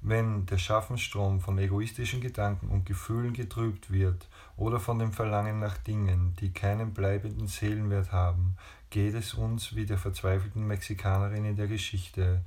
Wenn 0.00 0.46
der 0.46 0.58
Schaffensstrom 0.58 1.40
von 1.40 1.58
egoistischen 1.58 2.20
Gedanken 2.20 2.68
und 2.68 2.86
Gefühlen 2.86 3.32
getrübt 3.32 3.90
wird 3.90 4.28
oder 4.56 4.78
von 4.78 4.98
dem 4.98 5.12
Verlangen 5.12 5.58
nach 5.58 5.78
Dingen, 5.78 6.36
die 6.38 6.52
keinen 6.52 6.92
bleibenden 6.92 7.48
Seelenwert 7.48 8.12
haben, 8.12 8.56
geht 8.90 9.14
es 9.14 9.34
uns 9.34 9.74
wie 9.74 9.86
der 9.86 9.98
verzweifelten 9.98 10.66
Mexikanerin 10.66 11.44
in 11.44 11.56
der 11.56 11.66
Geschichte. 11.66 12.42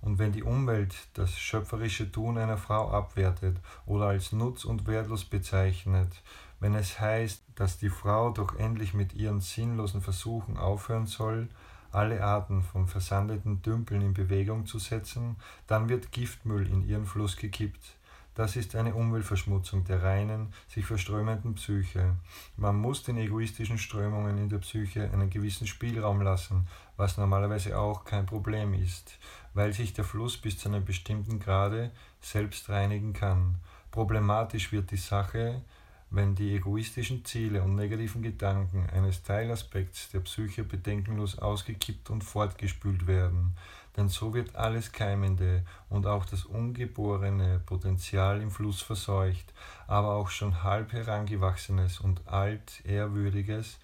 Und 0.00 0.18
wenn 0.18 0.32
die 0.32 0.42
Umwelt 0.42 0.94
das 1.14 1.38
schöpferische 1.38 2.10
Tun 2.10 2.38
einer 2.38 2.56
Frau 2.56 2.90
abwertet 2.90 3.58
oder 3.86 4.06
als 4.06 4.32
nutz- 4.32 4.64
und 4.64 4.86
wertlos 4.86 5.24
bezeichnet, 5.24 6.22
wenn 6.58 6.74
es 6.74 7.00
heißt, 7.00 7.42
dass 7.54 7.78
die 7.78 7.90
Frau 7.90 8.30
doch 8.30 8.56
endlich 8.56 8.94
mit 8.94 9.14
ihren 9.14 9.40
sinnlosen 9.40 10.02
Versuchen 10.02 10.56
aufhören 10.58 11.06
soll, 11.06 11.48
alle 11.92 12.22
Arten 12.22 12.62
von 12.62 12.86
versandeten 12.86 13.62
Dümpeln 13.62 14.02
in 14.02 14.14
Bewegung 14.14 14.66
zu 14.66 14.78
setzen, 14.78 15.36
dann 15.66 15.88
wird 15.88 16.12
Giftmüll 16.12 16.66
in 16.66 16.86
ihren 16.86 17.06
Fluss 17.06 17.36
gekippt. 17.36 17.96
Das 18.34 18.56
ist 18.56 18.76
eine 18.76 18.94
Umweltverschmutzung 18.94 19.84
der 19.84 20.02
reinen, 20.02 20.52
sich 20.68 20.86
verströmenden 20.86 21.54
Psyche. 21.54 22.14
Man 22.56 22.76
muss 22.76 23.02
den 23.02 23.18
egoistischen 23.18 23.76
Strömungen 23.76 24.38
in 24.38 24.48
der 24.48 24.58
Psyche 24.58 25.10
einen 25.12 25.30
gewissen 25.30 25.66
Spielraum 25.66 26.22
lassen, 26.22 26.68
was 26.96 27.18
normalerweise 27.18 27.78
auch 27.78 28.04
kein 28.04 28.26
Problem 28.26 28.72
ist 28.72 29.18
weil 29.54 29.72
sich 29.72 29.92
der 29.92 30.04
Fluss 30.04 30.36
bis 30.36 30.58
zu 30.58 30.68
einem 30.68 30.84
bestimmten 30.84 31.40
Grade 31.40 31.90
selbst 32.20 32.68
reinigen 32.68 33.12
kann. 33.12 33.56
Problematisch 33.90 34.72
wird 34.72 34.90
die 34.90 34.96
Sache, 34.96 35.62
wenn 36.10 36.34
die 36.34 36.56
egoistischen 36.56 37.24
Ziele 37.24 37.62
und 37.62 37.76
negativen 37.76 38.22
Gedanken 38.22 38.88
eines 38.90 39.22
Teilaspekts 39.22 40.10
der 40.10 40.20
Psyche 40.20 40.64
bedenkenlos 40.64 41.38
ausgekippt 41.38 42.10
und 42.10 42.24
fortgespült 42.24 43.06
werden, 43.06 43.54
denn 43.96 44.08
so 44.08 44.34
wird 44.34 44.56
alles 44.56 44.90
Keimende 44.90 45.64
und 45.88 46.06
auch 46.06 46.24
das 46.24 46.44
ungeborene 46.44 47.60
Potenzial 47.64 48.40
im 48.40 48.50
Fluss 48.50 48.82
verseucht, 48.82 49.52
aber 49.86 50.14
auch 50.14 50.30
schon 50.30 50.64
halb 50.64 50.92
herangewachsenes 50.92 52.00
und 52.00 52.26
altehrwürdiges 52.26 53.78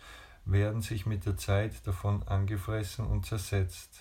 werden 0.44 0.82
sich 0.82 1.06
mit 1.06 1.26
der 1.26 1.36
Zeit 1.36 1.86
davon 1.86 2.22
angefressen 2.26 3.06
und 3.06 3.26
zersetzt. 3.26 4.00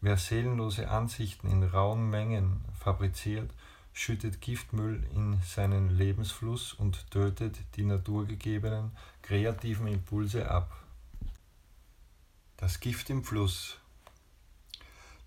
Wer 0.00 0.16
seelenlose 0.16 0.90
Ansichten 0.90 1.50
in 1.50 1.62
rauen 1.62 2.10
Mengen 2.10 2.64
fabriziert, 2.78 3.50
schüttet 3.92 4.40
Giftmüll 4.40 5.04
in 5.14 5.38
seinen 5.44 5.90
Lebensfluss 5.90 6.72
und 6.72 7.10
tötet 7.10 7.58
die 7.76 7.84
naturgegebenen 7.84 8.92
kreativen 9.22 9.86
Impulse 9.86 10.50
ab. 10.50 10.76
Das 12.56 12.80
Gift 12.80 13.10
im 13.10 13.24
Fluss. 13.24 13.78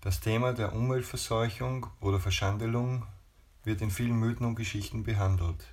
Das 0.00 0.20
Thema 0.20 0.52
der 0.52 0.72
Umweltverseuchung 0.72 1.86
oder 2.00 2.20
Verschandelung 2.20 3.06
wird 3.64 3.82
in 3.82 3.90
vielen 3.90 4.18
Mythen 4.18 4.46
und 4.46 4.54
Geschichten 4.54 5.02
behandelt. 5.02 5.64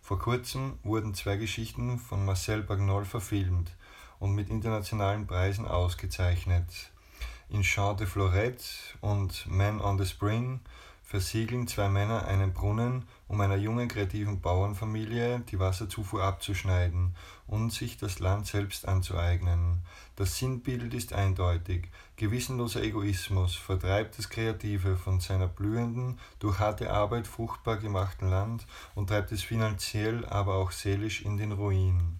Vor 0.00 0.18
kurzem 0.18 0.78
wurden 0.82 1.14
zwei 1.14 1.36
Geschichten 1.36 1.98
von 1.98 2.24
Marcel 2.24 2.62
Bagnol 2.62 3.04
verfilmt 3.04 3.72
und 4.18 4.34
mit 4.34 4.50
internationalen 4.50 5.26
Preisen 5.26 5.66
ausgezeichnet. 5.66 6.90
In 7.48 7.62
Champ 7.62 7.98
de 7.98 8.06
Florette 8.06 8.64
und 9.00 9.46
Man 9.48 9.80
on 9.80 9.98
the 9.98 10.06
Spring 10.06 10.60
versiegeln 11.12 11.68
zwei 11.68 11.90
Männer 11.90 12.26
einen 12.26 12.54
Brunnen, 12.54 13.04
um 13.28 13.38
einer 13.42 13.56
jungen 13.56 13.86
kreativen 13.86 14.40
Bauernfamilie 14.40 15.40
die 15.40 15.58
Wasserzufuhr 15.58 16.22
abzuschneiden 16.22 17.14
und 17.46 17.70
sich 17.70 17.98
das 17.98 18.18
Land 18.18 18.46
selbst 18.46 18.88
anzueignen. 18.88 19.82
Das 20.16 20.38
Sinnbild 20.38 20.94
ist 20.94 21.12
eindeutig. 21.12 21.90
Gewissenloser 22.16 22.82
Egoismus 22.82 23.54
vertreibt 23.54 24.16
das 24.16 24.30
Kreative 24.30 24.96
von 24.96 25.20
seiner 25.20 25.48
blühenden, 25.48 26.18
durch 26.38 26.58
harte 26.58 26.90
Arbeit 26.90 27.26
fruchtbar 27.26 27.76
gemachten 27.76 28.30
Land 28.30 28.66
und 28.94 29.08
treibt 29.08 29.32
es 29.32 29.42
finanziell, 29.42 30.24
aber 30.24 30.54
auch 30.54 30.70
seelisch 30.70 31.20
in 31.26 31.36
den 31.36 31.52
Ruin. 31.52 32.16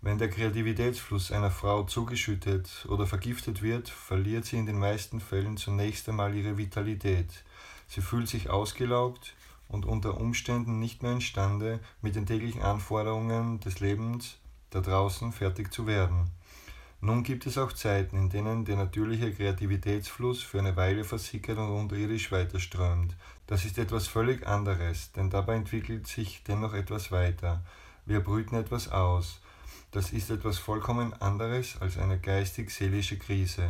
Wenn 0.00 0.18
der 0.18 0.28
Kreativitätsfluss 0.28 1.30
einer 1.30 1.52
Frau 1.52 1.84
zugeschüttet 1.84 2.84
oder 2.88 3.06
vergiftet 3.06 3.62
wird, 3.62 3.88
verliert 3.88 4.44
sie 4.44 4.56
in 4.56 4.66
den 4.66 4.80
meisten 4.80 5.20
Fällen 5.20 5.56
zunächst 5.56 6.08
einmal 6.08 6.34
ihre 6.34 6.58
Vitalität. 6.58 7.44
Sie 7.94 8.00
fühlt 8.00 8.26
sich 8.26 8.48
ausgelaugt 8.48 9.34
und 9.68 9.84
unter 9.84 10.16
Umständen 10.16 10.78
nicht 10.78 11.02
mehr 11.02 11.12
imstande, 11.12 11.78
mit 12.00 12.16
den 12.16 12.24
täglichen 12.24 12.62
Anforderungen 12.62 13.60
des 13.60 13.80
Lebens 13.80 14.38
da 14.70 14.80
draußen 14.80 15.30
fertig 15.30 15.70
zu 15.74 15.86
werden. 15.86 16.30
Nun 17.02 17.22
gibt 17.22 17.44
es 17.44 17.58
auch 17.58 17.70
Zeiten, 17.70 18.16
in 18.16 18.30
denen 18.30 18.64
der 18.64 18.76
natürliche 18.76 19.30
Kreativitätsfluss 19.30 20.42
für 20.42 20.60
eine 20.60 20.74
Weile 20.74 21.04
versickert 21.04 21.58
und 21.58 21.68
unterirdisch 21.68 22.32
weiterströmt. 22.32 23.14
Das 23.46 23.66
ist 23.66 23.76
etwas 23.76 24.06
völlig 24.06 24.46
anderes, 24.46 25.12
denn 25.12 25.28
dabei 25.28 25.56
entwickelt 25.56 26.06
sich 26.06 26.42
dennoch 26.44 26.72
etwas 26.72 27.12
weiter. 27.12 27.60
Wir 28.06 28.20
brüten 28.20 28.56
etwas 28.56 28.90
aus. 28.90 29.38
Das 29.90 30.12
ist 30.12 30.30
etwas 30.30 30.56
vollkommen 30.56 31.12
anderes 31.20 31.76
als 31.82 31.98
eine 31.98 32.18
geistig-seelische 32.18 33.18
Krise. 33.18 33.68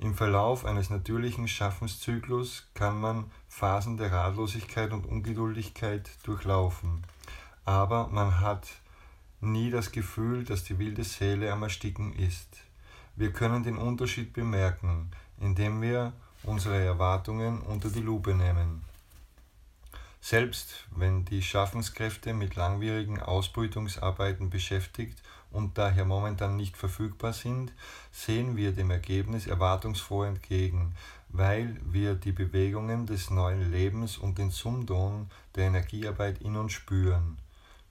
Im 0.00 0.14
Verlauf 0.14 0.64
eines 0.64 0.90
natürlichen 0.90 1.48
Schaffenszyklus 1.48 2.68
kann 2.74 3.00
man 3.00 3.32
Phasen 3.48 3.96
der 3.96 4.12
Ratlosigkeit 4.12 4.92
und 4.92 5.04
Ungeduldigkeit 5.04 6.08
durchlaufen, 6.22 7.04
aber 7.64 8.06
man 8.06 8.40
hat 8.40 8.68
nie 9.40 9.70
das 9.70 9.90
Gefühl, 9.90 10.44
dass 10.44 10.62
die 10.62 10.78
wilde 10.78 11.02
Seele 11.02 11.52
am 11.52 11.64
Ersticken 11.64 12.12
ist. 12.12 12.58
Wir 13.16 13.32
können 13.32 13.64
den 13.64 13.76
Unterschied 13.76 14.32
bemerken, 14.32 15.10
indem 15.40 15.82
wir 15.82 16.12
unsere 16.44 16.78
Erwartungen 16.78 17.60
unter 17.62 17.90
die 17.90 18.00
Lupe 18.00 18.34
nehmen. 18.34 18.84
Selbst 20.20 20.86
wenn 20.94 21.24
die 21.24 21.42
Schaffenskräfte 21.42 22.34
mit 22.34 22.54
langwierigen 22.54 23.20
Ausbrütungsarbeiten 23.20 24.50
beschäftigt 24.50 25.20
und 25.50 25.78
daher 25.78 26.04
momentan 26.04 26.56
nicht 26.56 26.76
verfügbar 26.76 27.32
sind, 27.32 27.72
sehen 28.12 28.56
wir 28.56 28.72
dem 28.72 28.90
Ergebnis 28.90 29.46
erwartungsfroh 29.46 30.24
entgegen, 30.24 30.94
weil 31.28 31.80
wir 31.84 32.14
die 32.14 32.32
Bewegungen 32.32 33.06
des 33.06 33.30
neuen 33.30 33.70
Lebens 33.70 34.18
und 34.18 34.38
den 34.38 34.50
Sumdon 34.50 35.30
der 35.54 35.66
Energiearbeit 35.66 36.40
in 36.40 36.56
uns 36.56 36.72
spüren. 36.72 37.38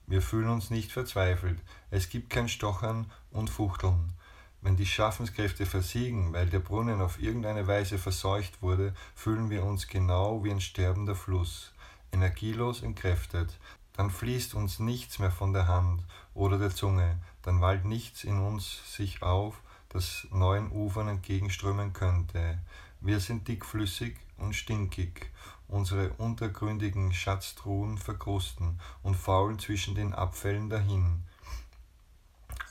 Wir 0.06 0.22
fühlen 0.22 0.50
uns 0.50 0.70
nicht 0.70 0.92
verzweifelt, 0.92 1.60
es 1.92 2.10
gibt 2.10 2.30
kein 2.30 2.48
Stochern 2.48 3.12
und 3.32 3.50
Fuchteln. 3.50 4.14
Wenn 4.62 4.76
die 4.76 4.86
Schaffenskräfte 4.86 5.66
versiegen, 5.66 6.34
weil 6.34 6.48
der 6.48 6.60
Brunnen 6.60 7.02
auf 7.02 7.22
irgendeine 7.22 7.68
Weise 7.68 7.98
verseucht 7.98 8.62
wurde, 8.62 8.94
fühlen 9.16 9.50
wir 9.50 9.64
uns 9.64 9.88
genau 9.88 10.44
wie 10.44 10.52
ein 10.52 10.62
sterbender 10.62 11.16
Fluss, 11.16 11.72
energielos 12.12 12.82
entkräftet, 12.82 13.58
dann 13.94 14.10
fließt 14.10 14.54
uns 14.54 14.80
nichts 14.80 15.20
mehr 15.20 15.32
von 15.32 15.54
der 15.54 15.68
Hand 15.68 16.04
oder 16.34 16.58
der 16.58 16.70
Zunge, 16.70 17.18
dann 17.42 17.62
wallt 17.62 17.86
nichts 17.86 18.24
in 18.24 18.40
uns 18.40 18.94
sich 18.96 19.22
auf, 19.22 19.62
das 19.90 20.28
neuen 20.32 20.72
Ufern 20.72 21.08
entgegenströmen 21.08 21.94
könnte. 21.94 22.60
Wir 23.00 23.20
sind 23.20 23.48
dickflüssig 23.48 24.18
und 24.38 24.56
stinkig, 24.56 25.32
unsere 25.68 26.12
untergründigen 26.14 27.14
Schatztruhen 27.14 27.98
verkrusten 27.98 28.80
und 29.04 29.16
faulen 29.16 29.60
zwischen 29.60 29.96
den 29.96 30.14
Abfällen 30.14 30.70
dahin. 30.70 31.24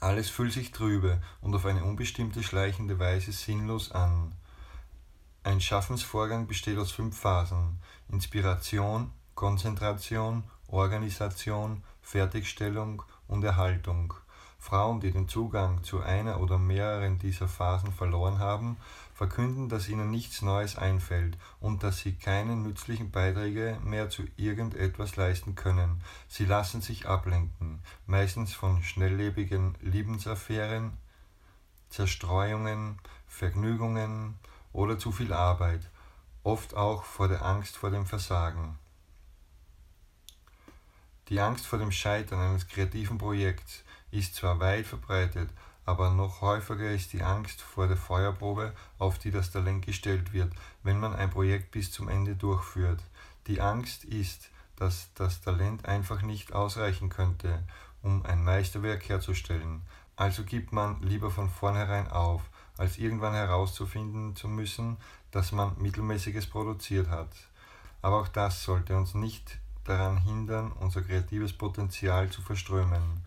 Alles 0.01 0.29
fühlt 0.29 0.53
sich 0.53 0.73
trübe 0.73 1.23
und 1.41 1.55
auf 1.55 1.65
eine 1.65 1.85
unbestimmte 1.85 2.43
schleichende 2.43 2.99
Weise 2.99 3.33
sinnlos 3.33 3.93
an. 3.93 4.33
Ein 5.43 5.61
Schaffensvorgang 5.61 6.47
besteht 6.47 6.79
aus 6.79 6.91
fünf 6.91 7.19
Phasen 7.19 7.79
Inspiration, 8.09 9.13
Konzentration, 9.35 10.45
Organisation, 10.69 11.83
Fertigstellung 12.03 13.03
und 13.27 13.45
Erhaltung. 13.45 14.15
Frauen, 14.67 14.99
die 14.99 15.13
den 15.13 15.29
Zugang 15.29 15.85
zu 15.85 16.03
einer 16.03 16.41
oder 16.41 16.59
mehreren 16.59 17.21
dieser 17.21 17.47
Phasen 17.47 17.93
verloren 17.93 18.41
haben, 18.41 18.77
verkünden, 19.15 19.69
dass 19.69 19.89
ihnen 19.89 20.11
nichts 20.11 20.43
Neues 20.43 20.77
einfällt 20.77 21.39
und 21.61 21.85
dass 21.85 21.99
sie 21.99 22.15
keine 22.15 22.57
nützlichen 22.57 23.13
Beiträge 23.13 23.79
mehr 23.85 24.11
zu 24.11 24.25
irgendetwas 24.37 25.15
leisten 25.15 25.55
können. 25.55 26.03
Sie 26.27 26.47
lassen 26.47 26.81
sich 26.81 27.07
ablenken, 27.07 27.81
meistens 28.07 28.55
von 28.55 28.83
schnelllebigen 28.83 29.77
Liebensaffären, 29.83 30.97
Zerstreuungen, 31.89 32.99
Vergnügungen 33.29 34.35
oder 34.73 34.99
zu 34.99 35.13
viel 35.13 35.33
Arbeit, 35.33 35.89
oft 36.43 36.75
auch 36.75 37.05
vor 37.05 37.29
der 37.29 37.45
Angst 37.45 37.77
vor 37.77 37.91
dem 37.91 38.05
Versagen. 38.05 38.81
Die 41.29 41.39
Angst 41.39 41.67
vor 41.67 41.79
dem 41.79 41.93
Scheitern 41.93 42.41
eines 42.41 42.67
kreativen 42.67 43.19
Projekts 43.19 43.85
ist 44.11 44.35
zwar 44.35 44.61
weit 44.61 44.87
verbreitet, 44.87 45.51
aber 45.85 46.11
noch 46.11 46.41
häufiger 46.41 46.91
ist 46.91 47.13
die 47.13 47.23
Angst 47.23 47.63
vor 47.63 47.87
der 47.87 47.97
Feuerprobe, 47.97 48.73
auf 48.99 49.19
die 49.19 49.31
das 49.31 49.53
Talent 49.53 49.87
gestellt 49.87 50.33
wird, 50.33 50.53
wenn 50.83 50.99
man 50.99 51.15
ein 51.15 51.31
Projekt 51.31 51.71
bis 51.71 51.93
zum 51.93 52.09
Ende 52.09 52.35
durchführt. 52.35 53.01
Die 53.47 53.61
Angst 53.61 54.05
ist, 54.05 54.51
dass 54.75 55.13
das 55.15 55.41
Talent 55.41 55.87
einfach 55.87 56.23
nicht 56.23 56.53
ausreichen 56.53 57.09
könnte, 57.09 57.63
um 58.03 58.27
ein 58.27 58.43
Meisterwerk 58.43 59.09
herzustellen. 59.09 59.83
Also 60.17 60.45
gibt 60.45 60.73
man 60.73 61.01
lieber 61.03 61.31
von 61.31 61.49
vornherein 61.49 62.09
auf, 62.11 62.43
als 62.77 62.99
irgendwann 62.99 63.35
herauszufinden 63.35 64.35
zu 64.35 64.49
müssen, 64.49 64.97
dass 65.31 65.53
man 65.53 65.77
Mittelmäßiges 65.79 66.47
produziert 66.47 67.09
hat. 67.09 67.31
Aber 68.03 68.21
auch 68.21 68.29
das 68.29 68.63
sollte 68.63 68.97
uns 68.97 69.15
nicht 69.15 69.59
daran 69.85 70.19
hindern, 70.19 70.73
unser 70.73 71.03
kreatives 71.03 71.53
Potenzial 71.53 72.29
zu 72.31 72.43
verströmen. 72.43 73.25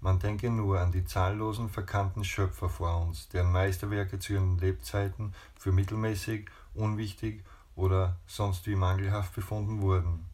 Man 0.00 0.18
denke 0.18 0.50
nur 0.50 0.80
an 0.80 0.92
die 0.92 1.04
zahllosen 1.04 1.68
verkannten 1.68 2.24
Schöpfer 2.24 2.70
vor 2.70 3.02
uns, 3.02 3.28
deren 3.28 3.52
Meisterwerke 3.52 4.18
zu 4.18 4.32
ihren 4.32 4.56
Lebzeiten 4.58 5.34
für 5.56 5.72
mittelmäßig, 5.72 6.48
unwichtig 6.74 7.44
oder 7.76 8.16
sonst 8.26 8.66
wie 8.66 8.76
mangelhaft 8.76 9.34
befunden 9.34 9.82
wurden. 9.82 10.24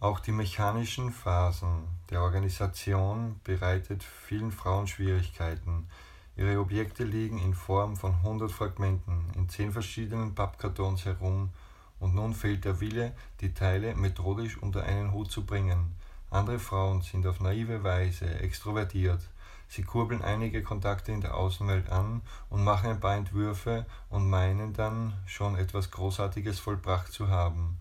Auch 0.00 0.20
die 0.20 0.32
mechanischen 0.32 1.12
Phasen 1.12 1.88
der 2.08 2.22
Organisation 2.22 3.40
bereitet 3.44 4.04
vielen 4.04 4.52
Frauen 4.52 4.86
Schwierigkeiten. 4.86 5.88
Ihre 6.36 6.60
Objekte 6.60 7.02
liegen 7.02 7.38
in 7.38 7.52
Form 7.52 7.96
von 7.96 8.14
100 8.14 8.50
Fragmenten 8.50 9.32
in 9.34 9.48
zehn 9.48 9.72
verschiedenen 9.72 10.36
Pappkartons 10.36 11.04
herum 11.04 11.50
und 11.98 12.14
nun 12.14 12.32
fehlt 12.32 12.64
der 12.64 12.80
Wille, 12.80 13.12
die 13.40 13.52
Teile 13.52 13.94
methodisch 13.96 14.56
unter 14.62 14.84
einen 14.84 15.12
Hut 15.12 15.32
zu 15.32 15.44
bringen. 15.44 15.97
Andere 16.30 16.58
Frauen 16.58 17.00
sind 17.02 17.26
auf 17.26 17.40
naive 17.40 17.82
Weise 17.82 18.40
extrovertiert. 18.40 19.20
Sie 19.66 19.82
kurbeln 19.82 20.22
einige 20.22 20.62
Kontakte 20.62 21.12
in 21.12 21.20
der 21.20 21.34
Außenwelt 21.34 21.90
an 21.90 22.22
und 22.50 22.64
machen 22.64 22.90
ein 22.90 23.00
paar 23.00 23.16
Entwürfe 23.16 23.86
und 24.10 24.28
meinen 24.28 24.72
dann 24.72 25.14
schon 25.26 25.56
etwas 25.56 25.90
Großartiges 25.90 26.58
vollbracht 26.58 27.12
zu 27.12 27.28
haben. 27.28 27.78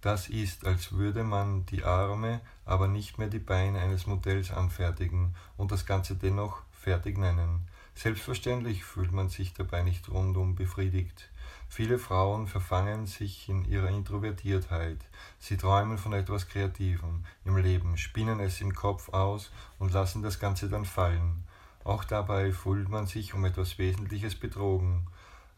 Das 0.00 0.28
ist, 0.28 0.66
als 0.66 0.92
würde 0.92 1.24
man 1.24 1.66
die 1.66 1.84
Arme, 1.84 2.40
aber 2.64 2.88
nicht 2.88 3.18
mehr 3.18 3.28
die 3.28 3.38
Beine 3.38 3.80
eines 3.80 4.06
Modells 4.06 4.50
anfertigen 4.50 5.34
und 5.58 5.72
das 5.72 5.84
Ganze 5.84 6.16
dennoch 6.16 6.62
fertig 6.72 7.18
nennen. 7.18 7.66
Selbstverständlich 7.94 8.84
fühlt 8.84 9.12
man 9.12 9.28
sich 9.28 9.52
dabei 9.52 9.82
nicht 9.82 10.08
rundum 10.08 10.54
befriedigt. 10.54 11.29
Viele 11.72 12.00
Frauen 12.00 12.48
verfangen 12.48 13.06
sich 13.06 13.48
in 13.48 13.64
ihrer 13.64 13.90
Introvertiertheit. 13.90 14.98
Sie 15.38 15.56
träumen 15.56 15.98
von 15.98 16.12
etwas 16.12 16.48
Kreativem 16.48 17.24
im 17.44 17.56
Leben, 17.56 17.96
spinnen 17.96 18.40
es 18.40 18.60
im 18.60 18.74
Kopf 18.74 19.10
aus 19.10 19.52
und 19.78 19.92
lassen 19.92 20.20
das 20.20 20.40
Ganze 20.40 20.68
dann 20.68 20.84
fallen. 20.84 21.44
Auch 21.84 22.02
dabei 22.02 22.50
fühlt 22.50 22.88
man 22.88 23.06
sich 23.06 23.34
um 23.34 23.44
etwas 23.44 23.78
Wesentliches 23.78 24.34
betrogen. 24.34 25.06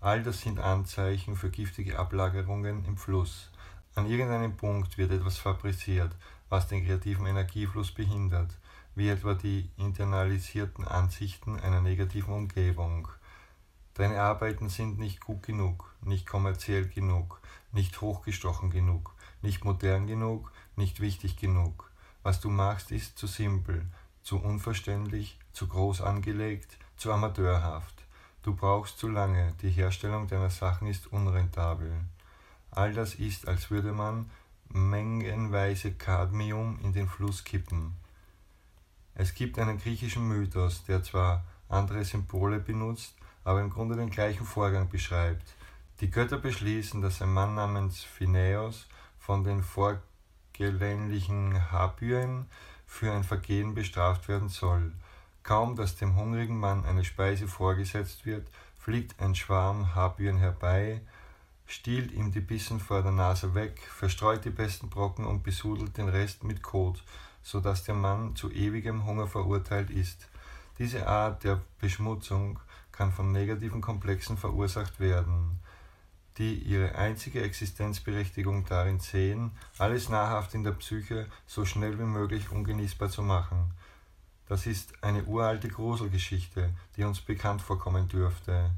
All 0.02 0.22
das 0.22 0.42
sind 0.42 0.60
Anzeichen 0.60 1.34
für 1.34 1.48
giftige 1.48 1.98
Ablagerungen 1.98 2.84
im 2.84 2.98
Fluss. 2.98 3.50
An 3.94 4.06
irgendeinem 4.06 4.54
Punkt 4.54 4.98
wird 4.98 5.12
etwas 5.12 5.38
fabriziert, 5.38 6.14
was 6.50 6.68
den 6.68 6.84
kreativen 6.84 7.24
Energiefluss 7.24 7.90
behindert, 7.90 8.58
wie 8.94 9.08
etwa 9.08 9.32
die 9.32 9.70
internalisierten 9.78 10.86
Ansichten 10.86 11.58
einer 11.58 11.80
negativen 11.80 12.34
Umgebung. 12.34 13.08
Deine 13.94 14.20
Arbeiten 14.20 14.68
sind 14.68 14.98
nicht 14.98 15.20
gut 15.20 15.42
genug, 15.42 15.94
nicht 16.00 16.26
kommerziell 16.26 16.88
genug, 16.88 17.40
nicht 17.72 18.00
hochgestochen 18.00 18.70
genug, 18.70 19.14
nicht 19.42 19.64
modern 19.64 20.06
genug, 20.06 20.50
nicht 20.76 21.00
wichtig 21.00 21.36
genug. 21.36 21.90
Was 22.22 22.40
du 22.40 22.48
machst, 22.48 22.90
ist 22.90 23.18
zu 23.18 23.26
simpel, 23.26 23.84
zu 24.22 24.38
unverständlich, 24.38 25.38
zu 25.52 25.68
groß 25.68 26.00
angelegt, 26.00 26.78
zu 26.96 27.12
amateurhaft. 27.12 28.04
Du 28.42 28.54
brauchst 28.54 28.98
zu 28.98 29.08
lange, 29.08 29.52
die 29.60 29.70
Herstellung 29.70 30.26
deiner 30.26 30.50
Sachen 30.50 30.88
ist 30.88 31.12
unrentabel. 31.12 31.92
All 32.70 32.94
das 32.94 33.14
ist, 33.16 33.46
als 33.46 33.70
würde 33.70 33.92
man 33.92 34.30
mengenweise 34.68 35.92
Cadmium 35.92 36.78
in 36.82 36.92
den 36.92 37.08
Fluss 37.08 37.44
kippen. 37.44 37.94
Es 39.14 39.34
gibt 39.34 39.58
einen 39.58 39.78
griechischen 39.78 40.26
Mythos, 40.26 40.84
der 40.84 41.02
zwar 41.02 41.44
andere 41.68 42.04
Symbole 42.04 42.58
benutzt, 42.58 43.14
aber 43.44 43.60
im 43.60 43.70
Grunde 43.70 43.96
den 43.96 44.10
gleichen 44.10 44.46
Vorgang 44.46 44.88
beschreibt. 44.88 45.54
Die 46.00 46.10
Götter 46.10 46.38
beschließen, 46.38 47.00
dass 47.00 47.22
ein 47.22 47.32
Mann 47.32 47.54
namens 47.54 48.02
Phineos 48.02 48.86
von 49.18 49.44
den 49.44 49.62
vorgeländlichen 49.62 51.70
Habyen 51.70 52.46
für 52.86 53.12
ein 53.12 53.24
Vergehen 53.24 53.74
bestraft 53.74 54.28
werden 54.28 54.48
soll. 54.48 54.92
Kaum, 55.42 55.76
dass 55.76 55.96
dem 55.96 56.16
hungrigen 56.16 56.58
Mann 56.58 56.84
eine 56.84 57.04
Speise 57.04 57.48
vorgesetzt 57.48 58.26
wird, 58.26 58.46
fliegt 58.78 59.20
ein 59.20 59.34
Schwarm 59.34 59.94
Habyen 59.94 60.38
herbei, 60.38 61.00
stiehlt 61.66 62.12
ihm 62.12 62.32
die 62.32 62.40
Bissen 62.40 62.80
vor 62.80 63.02
der 63.02 63.12
Nase 63.12 63.54
weg, 63.54 63.80
verstreut 63.80 64.44
die 64.44 64.50
besten 64.50 64.90
Brocken 64.90 65.24
und 65.24 65.42
besudelt 65.42 65.96
den 65.96 66.08
Rest 66.08 66.44
mit 66.44 66.62
Kot, 66.62 67.02
so 67.42 67.60
dass 67.60 67.84
der 67.84 67.94
Mann 67.94 68.36
zu 68.36 68.50
ewigem 68.50 69.06
Hunger 69.06 69.26
verurteilt 69.26 69.90
ist. 69.90 70.28
Diese 70.78 71.06
Art 71.06 71.44
der 71.44 71.60
Beschmutzung 71.80 72.58
kann 72.92 73.12
von 73.12 73.32
negativen 73.32 73.80
Komplexen 73.80 74.36
verursacht 74.36 75.00
werden, 75.00 75.58
die 76.38 76.54
ihre 76.54 76.94
einzige 76.94 77.42
Existenzberechtigung 77.42 78.64
darin 78.64 79.00
sehen, 79.00 79.52
alles 79.78 80.08
nahrhaft 80.08 80.54
in 80.54 80.64
der 80.64 80.72
Psyche 80.72 81.26
so 81.46 81.64
schnell 81.64 81.98
wie 81.98 82.04
möglich 82.04 82.50
ungenießbar 82.50 83.10
zu 83.10 83.22
machen. 83.22 83.72
Das 84.48 84.66
ist 84.66 85.02
eine 85.02 85.24
uralte 85.24 85.68
Gruselgeschichte, 85.68 86.74
die 86.96 87.04
uns 87.04 87.20
bekannt 87.20 87.62
vorkommen 87.62 88.08
dürfte. 88.08 88.70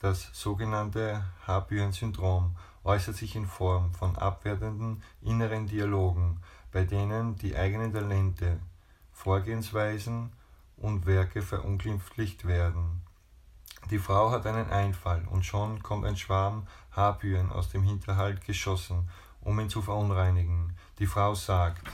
Das 0.00 0.28
sogenannte 0.32 1.24
Habyen-Syndrom 1.46 2.56
äußert 2.84 3.16
sich 3.16 3.36
in 3.36 3.46
Form 3.46 3.94
von 3.94 4.16
abwertenden 4.16 5.02
inneren 5.22 5.66
Dialogen, 5.66 6.40
bei 6.72 6.84
denen 6.84 7.36
die 7.36 7.56
eigenen 7.56 7.92
Talente, 7.92 8.58
Vorgehensweisen 9.12 10.32
und 10.76 11.06
Werke 11.06 11.40
verunglimpflicht 11.40 12.46
werden. 12.46 13.03
Die 13.90 13.98
Frau 13.98 14.30
hat 14.30 14.46
einen 14.46 14.70
Einfall, 14.70 15.22
und 15.30 15.44
schon 15.44 15.82
kommt 15.82 16.06
ein 16.06 16.16
Schwarm 16.16 16.66
Habüren 16.92 17.52
aus 17.52 17.68
dem 17.68 17.82
Hinterhalt 17.82 18.44
geschossen, 18.44 19.08
um 19.42 19.60
ihn 19.60 19.68
zu 19.68 19.82
verunreinigen. 19.82 20.74
Die 20.98 21.06
Frau 21.06 21.34
sagt, 21.34 21.86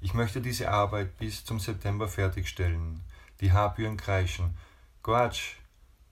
ich 0.00 0.14
möchte 0.14 0.40
diese 0.40 0.70
Arbeit 0.70 1.18
bis 1.18 1.44
zum 1.44 1.60
September 1.60 2.08
fertigstellen. 2.08 3.02
Die 3.40 3.52
Habüren 3.52 3.98
kreischen, 3.98 4.56
Quatsch, 5.02 5.56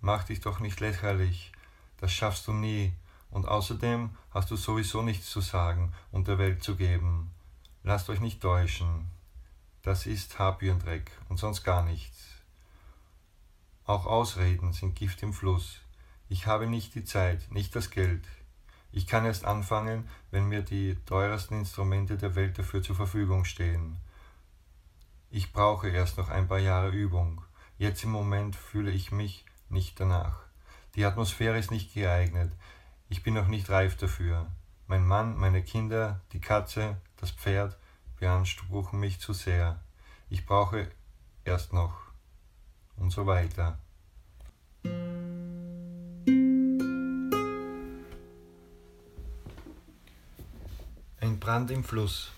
mach 0.01 0.25
dich 0.25 0.41
doch 0.41 0.61
nicht 0.61 0.81
lächerlich, 0.81 1.53
das 1.99 2.13
schaffst 2.13 2.47
du 2.47 2.53
nie, 2.53 2.93
und 3.31 3.49
außerdem 3.49 4.11
hast 4.31 4.51
du 4.51 4.57
sowieso 4.57 5.03
nichts 5.03 5.31
zu 5.31 5.41
sagen 5.41 5.93
und 6.11 6.29
der 6.29 6.39
Welt 6.39 6.63
zu 6.63 6.77
geben. 6.77 7.31
Lasst 7.83 8.11
euch 8.11 8.21
nicht 8.21 8.41
täuschen, 8.41 9.11
das 9.83 10.07
ist 10.07 10.39
Habürendreck 10.39 11.11
und 11.29 11.39
sonst 11.39 11.65
gar 11.65 11.83
nichts. 11.83 12.38
Auch 13.89 14.05
Ausreden 14.05 14.75
sind 14.75 14.97
Gift 14.97 15.23
im 15.23 15.33
Fluss. 15.33 15.81
Ich 16.29 16.47
habe 16.47 16.67
nicht 16.67 16.95
die 16.95 17.05
Zeit, 17.05 17.51
nicht 17.51 17.75
das 17.75 17.89
Geld. 17.89 18.29
Ich 18.93 19.07
kann 19.07 19.25
erst 19.25 19.47
anfangen, 19.47 20.07
wenn 20.31 20.47
mir 20.47 20.61
die 20.61 20.97
teuersten 21.07 21.61
Instrumente 21.61 22.19
der 22.19 22.35
Welt 22.35 22.59
dafür 22.59 22.83
zur 22.83 22.97
Verfügung 22.97 23.47
stehen. 23.47 23.97
Ich 25.31 25.55
brauche 25.55 25.89
erst 25.89 26.19
noch 26.19 26.29
ein 26.29 26.49
paar 26.49 26.59
Jahre 26.59 26.91
Übung. 26.91 27.41
Jetzt 27.79 28.05
im 28.05 28.11
Moment 28.11 28.57
fühle 28.57 28.91
ich 28.91 29.11
mich 29.11 29.47
nicht 29.71 29.99
danach. 29.99 30.43
Die 30.95 31.07
Atmosphäre 31.07 31.59
ist 31.59 31.71
nicht 31.71 31.95
geeignet. 31.95 32.53
Ich 33.09 33.23
bin 33.23 33.33
noch 33.33 33.49
nicht 33.49 33.71
reif 33.71 33.97
dafür. 33.97 34.53
Mein 34.87 35.07
Mann, 35.07 35.35
meine 35.39 35.63
Kinder, 35.63 36.21
die 36.35 36.43
Katze, 36.43 36.99
das 37.17 37.31
Pferd 37.31 37.79
beanspruchen 38.21 39.01
mich 39.01 39.19
zu 39.19 39.33
sehr. 39.33 39.81
Ich 40.29 40.45
brauche 40.45 40.91
erst 41.47 41.73
noch 41.73 42.08
und 43.01 43.11
so 43.11 43.27
weiter. 43.27 43.79
Ein 51.21 51.41
Brand 51.41 51.71
im 51.71 51.85
Fluss. 51.85 52.33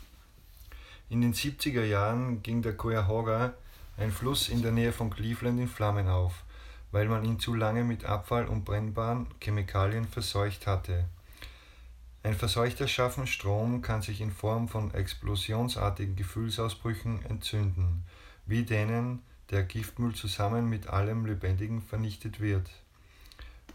In 1.09 1.21
den 1.21 1.35
70er 1.35 1.85
Jahren 1.85 2.43
ging 2.43 2.63
der 2.63 2.77
Cuyahoga, 2.77 3.55
ein 3.97 4.13
Fluss 4.13 4.49
in 4.49 4.63
der 4.63 4.73
Nähe 4.73 4.93
von 4.93 5.11
Cleveland, 5.11 5.61
in 5.61 5.69
Flammen 5.69 6.09
auf, 6.09 6.45
weil 6.93 7.09
man 7.09 7.25
ihn 7.25 7.39
zu 7.39 7.55
lange 7.55 7.85
mit 7.85 8.05
Abfall 8.05 8.47
und 8.47 8.65
brennbaren 8.65 9.27
Chemikalien 9.41 10.07
verseucht 10.07 10.67
hatte. 10.67 11.05
Ein 12.23 12.35
verseuchter 12.35 12.87
Schaffenstrom 12.87 13.81
kann 13.81 14.03
sich 14.03 14.21
in 14.21 14.31
Form 14.31 14.69
von 14.69 14.93
explosionsartigen 14.93 16.17
Gefühlsausbrüchen 16.17 17.25
entzünden, 17.25 18.05
wie 18.47 18.65
denen 18.65 19.23
der 19.51 19.65
Giftmüll 19.65 20.15
zusammen 20.15 20.69
mit 20.69 20.89
allem 20.89 21.27
Lebendigen 21.27 21.83
vernichtet 21.83 22.41
wird. 22.41 22.71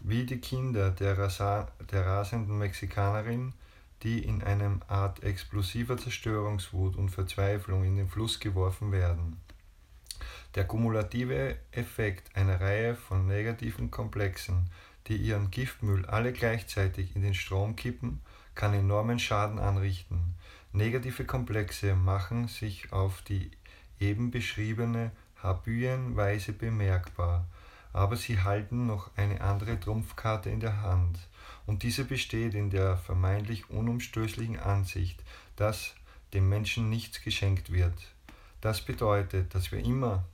Wie 0.00 0.24
die 0.24 0.38
Kinder 0.38 0.90
der, 0.90 1.18
Rasa 1.18 1.68
der 1.90 2.06
rasenden 2.06 2.58
Mexikanerin, 2.58 3.52
die 4.02 4.24
in 4.24 4.42
einem 4.42 4.82
Art 4.88 5.22
explosiver 5.22 5.96
Zerstörungswut 5.96 6.96
und 6.96 7.08
Verzweiflung 7.08 7.84
in 7.84 7.96
den 7.96 8.08
Fluss 8.08 8.40
geworfen 8.40 8.92
werden. 8.92 9.40
Der 10.54 10.64
kumulative 10.64 11.56
Effekt 11.72 12.34
einer 12.36 12.60
Reihe 12.60 12.94
von 12.94 13.26
negativen 13.26 13.90
Komplexen, 13.90 14.70
die 15.06 15.16
ihren 15.16 15.50
Giftmüll 15.50 16.06
alle 16.06 16.32
gleichzeitig 16.32 17.14
in 17.14 17.22
den 17.22 17.34
Strom 17.34 17.76
kippen, 17.76 18.20
kann 18.54 18.72
enormen 18.74 19.18
Schaden 19.18 19.58
anrichten. 19.58 20.34
Negative 20.72 21.24
Komplexe 21.24 21.94
machen 21.94 22.48
sich 22.48 22.92
auf 22.92 23.22
die 23.22 23.50
eben 24.00 24.30
beschriebene 24.30 25.10
Habyenweise 25.46 26.52
bemerkbar, 26.52 27.46
aber 27.92 28.16
sie 28.16 28.42
halten 28.42 28.86
noch 28.86 29.10
eine 29.16 29.40
andere 29.40 29.80
Trumpfkarte 29.80 30.50
in 30.50 30.60
der 30.60 30.82
Hand, 30.82 31.18
und 31.64 31.82
diese 31.82 32.04
besteht 32.04 32.54
in 32.54 32.70
der 32.70 32.96
vermeintlich 32.96 33.70
unumstößlichen 33.70 34.58
Ansicht, 34.58 35.22
dass 35.56 35.94
dem 36.34 36.48
Menschen 36.48 36.90
nichts 36.90 37.22
geschenkt 37.22 37.72
wird. 37.72 37.94
Das 38.60 38.80
bedeutet, 38.80 39.54
dass 39.54 39.72
wir 39.72 39.80
immer 39.80 40.24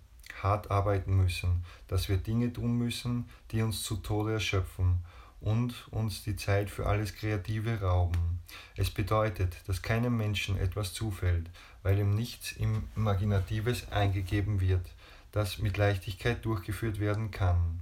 hart 0.43 0.71
arbeiten 0.71 1.17
müssen, 1.17 1.65
dass 1.89 2.09
wir 2.09 2.17
Dinge 2.17 2.53
tun 2.53 2.77
müssen, 2.77 3.29
die 3.51 3.63
uns 3.63 3.83
zu 3.83 3.97
Tode 3.97 4.33
erschöpfen 4.35 5.05
und 5.41 5.89
uns 5.91 6.23
die 6.25 6.37
Zeit 6.37 6.71
für 6.71 6.87
alles 6.87 7.15
Kreative 7.15 7.81
rauben. 7.81 8.41
Es 8.77 8.91
bedeutet, 8.91 9.57
dass 9.67 9.83
keinem 9.83 10.17
Menschen 10.17 10.57
etwas 10.57 10.95
zufällt, 10.95 11.51
weil 11.83 11.99
ihm 11.99 12.15
nichts 12.15 12.55
Imaginatives 12.97 13.91
eingegeben 13.91 14.61
wird, 14.61 14.87
das 15.33 15.59
mit 15.59 15.77
Leichtigkeit 15.77 16.45
durchgeführt 16.45 17.01
werden 17.01 17.31
kann. 17.31 17.81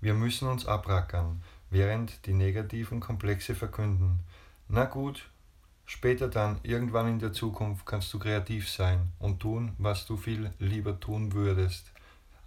Wir 0.00 0.14
müssen 0.14 0.48
uns 0.48 0.66
abrackern, 0.66 1.42
während 1.70 2.24
die 2.26 2.32
negativen 2.32 3.00
Komplexe 3.00 3.54
verkünden. 3.54 4.20
Na 4.68 4.84
gut, 4.84 5.28
später 5.86 6.28
dann, 6.28 6.60
irgendwann 6.62 7.08
in 7.08 7.18
der 7.18 7.32
Zukunft, 7.32 7.84
kannst 7.84 8.12
du 8.14 8.18
kreativ 8.18 8.70
sein 8.70 9.12
und 9.18 9.40
tun, 9.40 9.72
was 9.78 10.06
du 10.06 10.16
viel 10.16 10.52
lieber 10.58 10.98
tun 10.98 11.32
würdest. 11.32 11.90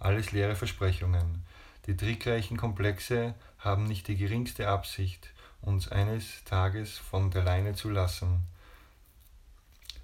Alles 0.00 0.32
leere 0.32 0.56
Versprechungen. 0.56 1.44
Die 1.86 1.96
trickreichen 1.96 2.56
Komplexe 2.56 3.34
haben 3.58 3.84
nicht 3.84 4.08
die 4.08 4.16
geringste 4.16 4.68
Absicht, 4.68 5.30
uns 5.60 5.88
eines 5.88 6.42
Tages 6.44 6.98
von 6.98 7.30
der 7.30 7.44
Leine 7.44 7.74
zu 7.74 7.90
lassen. 7.90 8.46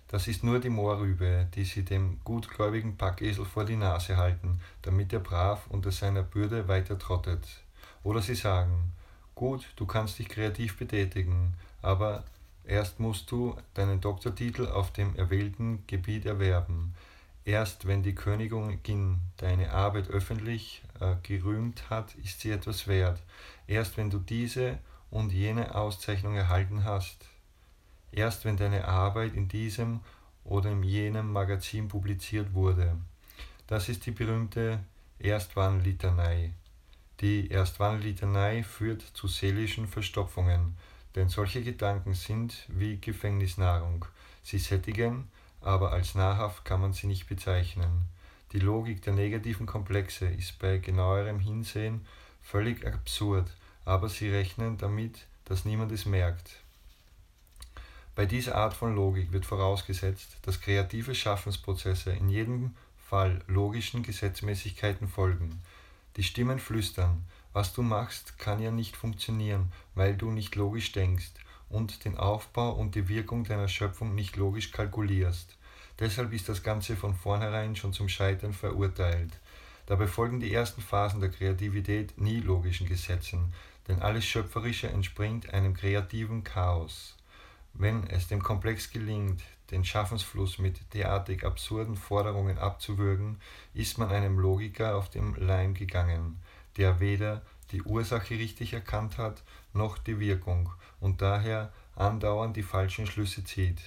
Das 0.09 0.27
ist 0.27 0.43
nur 0.43 0.59
die 0.59 0.71
Moorrübe, 0.71 1.49
die 1.55 1.65
sie 1.65 1.85
dem 1.85 2.19
gutgläubigen 2.25 2.97
Packesel 2.97 3.45
vor 3.45 3.67
die 3.67 3.77
Nase 3.77 4.17
halten, 4.17 4.61
damit 4.81 5.13
er 5.13 5.21
brav 5.21 5.67
unter 5.69 5.93
seiner 5.93 6.23
Bürde 6.23 6.67
weiter 6.67 6.99
trottet. 6.99 7.47
Oder 8.03 8.23
sie 8.23 8.35
sagen, 8.35 8.93
gut, 9.35 9.67
du 9.77 9.85
kannst 9.85 10.19
dich 10.19 10.31
kreativ 10.31 10.79
betätigen, 10.79 11.53
aber 11.83 12.25
erst 12.65 13.01
musst 13.01 13.31
du 13.31 13.55
deinen 13.75 14.01
Doktortitel 14.01 14.67
auf 14.67 14.93
dem 14.95 15.15
erwählten 15.15 15.85
Gebiet 15.87 16.25
erwerben. 16.25 16.95
Erst 17.45 17.87
wenn 17.87 18.03
die 18.03 18.15
Königin 18.15 19.21
deine 19.37 19.73
Arbeit 19.73 20.09
öffentlich 20.09 20.83
äh, 21.01 21.17
gerühmt 21.23 21.91
hat, 21.91 22.15
ist 22.17 22.41
sie 22.41 22.51
etwas 22.51 22.87
wert. 22.87 23.23
Erst 23.67 23.97
wenn 23.99 24.11
du 24.11 24.19
diese 24.19 24.79
und 25.11 25.33
jene 25.33 25.75
Auszeichnung 25.75 26.35
erhalten 26.35 26.85
hast. 26.85 27.27
Erst 28.13 28.45
wenn 28.45 28.57
deine 28.57 28.87
Arbeit 28.87 29.35
in 29.35 29.49
diesem 29.49 30.01
oder 30.45 30.71
in 30.71 30.83
jenem 30.83 31.33
Magazin 31.33 31.89
publiziert 31.89 32.55
wurde. 32.55 32.97
Das 33.67 33.89
ist 33.89 34.07
die 34.07 34.13
berühmte 34.13 34.81
Erstwarnlitanei. 35.19 36.53
Die 37.21 37.51
Erstwarnlitanei 37.51 38.63
führt 38.63 39.03
zu 39.03 39.27
seelischen 39.27 39.87
Verstopfungen, 39.87 40.77
denn 41.15 41.29
solche 41.29 41.63
Gedanken 41.63 42.15
sind 42.15 42.65
wie 42.69 42.99
Gefängnisnahrung. 42.99 44.05
Sie 44.43 44.59
sättigen, 44.59 45.29
aber 45.61 45.93
als 45.93 46.15
nahrhaft 46.15 46.65
kann 46.65 46.81
man 46.81 46.93
sie 46.93 47.09
nicht 47.09 47.29
bezeichnen. 47.29 48.07
Die 48.53 48.61
Logik 48.61 49.03
der 49.03 49.13
negativen 49.13 49.67
Komplexe 49.67 50.27
ist 50.27 50.59
bei 50.59 50.79
genauerem 50.79 51.41
Hinsehen 51.41 52.07
völlig 52.41 52.87
absurd, 52.87 53.51
aber 53.85 54.09
sie 54.09 54.31
rechnen 54.31 54.79
damit, 54.79 55.27
dass 55.45 55.65
niemand 55.65 55.93
es 55.93 56.07
merkt. 56.07 56.63
Bei 58.19 58.27
dieser 58.27 58.57
Art 58.57 58.75
von 58.75 58.97
Logik 58.97 59.31
wird 59.31 59.47
vorausgesetzt, 59.47 60.39
dass 60.43 60.61
kreative 60.61 61.15
Schaffensprozesse 61.15 62.11
in 62.11 62.29
jedem 62.29 62.75
Fall 63.09 63.39
logischen 63.47 64.03
Gesetzmäßigkeiten 64.03 65.07
folgen. 65.07 65.63
Die 66.17 66.25
Stimmen 66.25 66.59
flüstern, 66.59 67.25
was 67.53 67.75
du 67.75 67.83
machst, 67.83 68.37
kann 68.37 68.61
ja 68.61 68.73
nicht 68.73 68.97
funktionieren, 68.97 69.71
weil 69.95 70.17
du 70.17 70.33
nicht 70.33 70.57
logisch 70.57 70.91
denkst 70.91 71.31
und 71.69 72.05
den 72.05 72.17
Aufbau 72.17 72.73
und 72.73 72.97
die 72.97 73.09
Wirkung 73.09 73.45
deiner 73.45 73.69
Schöpfung 73.69 74.17
nicht 74.17 74.35
logisch 74.35 74.73
kalkulierst. 74.73 75.57
Deshalb 76.01 76.33
ist 76.33 76.49
das 76.49 76.65
Ganze 76.65 76.97
von 76.97 77.15
vornherein 77.15 77.77
schon 77.77 77.93
zum 77.93 78.09
Scheitern 78.09 78.53
verurteilt. 78.53 79.39
Dabei 79.87 80.09
folgen 80.09 80.41
die 80.41 80.53
ersten 80.53 80.83
Phasen 80.83 81.21
der 81.21 81.31
Kreativität 81.31 82.21
nie 82.21 82.41
logischen 82.41 82.89
Gesetzen, 82.89 83.55
denn 83.87 84.03
alles 84.03 84.25
Schöpferische 84.25 84.89
entspringt 84.89 85.55
einem 85.55 85.73
kreativen 85.73 86.43
Chaos. 86.43 87.15
Wenn 87.75 88.07
es 88.09 88.29
dem 88.29 88.43
Komplex 88.43 88.91
gelingt, 88.91 89.43
den 89.71 89.85
Schaffensfluss 89.85 90.59
mit 90.59 90.95
derartig 90.95 91.45
absurden 91.45 91.97
Forderungen 91.97 92.59
abzuwürgen, 92.59 93.41
ist 93.75 93.99
man 93.99 94.11
einem 94.11 94.39
Logiker 94.39 94.97
auf 94.97 95.11
den 95.11 95.35
Leim 95.35 95.75
gegangen, 95.75 96.41
der 96.77 97.01
weder 97.01 97.43
die 97.71 97.83
Ursache 97.83 98.35
richtig 98.35 98.73
erkannt 98.73 99.19
hat, 99.19 99.43
noch 99.73 99.99
die 99.99 100.19
Wirkung 100.19 100.73
und 101.01 101.21
daher 101.21 101.73
andauernd 101.95 102.57
die 102.57 102.63
falschen 102.63 103.07
Schlüsse 103.07 103.45
zieht. 103.45 103.81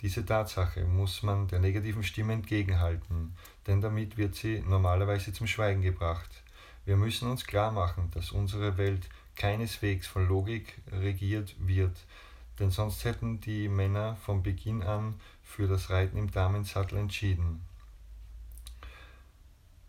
Diese 0.00 0.24
Tatsache 0.24 0.84
muss 0.84 1.22
man 1.24 1.48
der 1.48 1.58
negativen 1.58 2.04
Stimme 2.04 2.32
entgegenhalten, 2.32 3.36
denn 3.66 3.80
damit 3.80 4.16
wird 4.16 4.36
sie 4.36 4.60
normalerweise 4.60 5.32
zum 5.32 5.48
Schweigen 5.48 5.82
gebracht. 5.82 6.30
Wir 6.84 6.96
müssen 6.96 7.28
uns 7.28 7.44
klar 7.44 7.72
machen, 7.72 8.10
dass 8.12 8.30
unsere 8.30 8.78
Welt 8.78 9.08
keineswegs 9.34 10.06
von 10.06 10.26
Logik 10.26 10.78
regiert 10.90 11.54
wird, 11.58 11.96
denn 12.58 12.70
sonst 12.70 13.04
hätten 13.04 13.40
die 13.40 13.68
Männer 13.68 14.16
von 14.16 14.42
Beginn 14.42 14.82
an 14.82 15.20
für 15.42 15.66
das 15.66 15.90
Reiten 15.90 16.18
im 16.18 16.30
Damensattel 16.30 16.98
entschieden. 16.98 17.64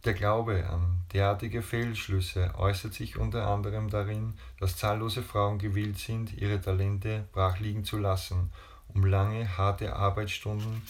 Der 0.05 0.13
Glaube 0.13 0.65
an 0.69 1.01
derartige 1.12 1.62
Fehlschlüsse 1.62 2.53
äußert 2.58 2.93
sich 2.93 3.17
unter 3.17 3.47
anderem 3.47 3.89
darin, 3.89 4.34
dass 4.58 4.77
zahllose 4.77 5.21
Frauen 5.21 5.60
gewillt 5.60 5.97
sind, 5.97 6.34
ihre 6.34 6.62
Talente 6.62 7.27
brach 7.34 7.60
liegen 7.60 7.84
zu 7.84 7.97
lassen, 7.97 8.49
um 8.93 9.05
lange, 9.05 9.58
harte 9.58 9.95
Arbeitsstunden 9.95 10.82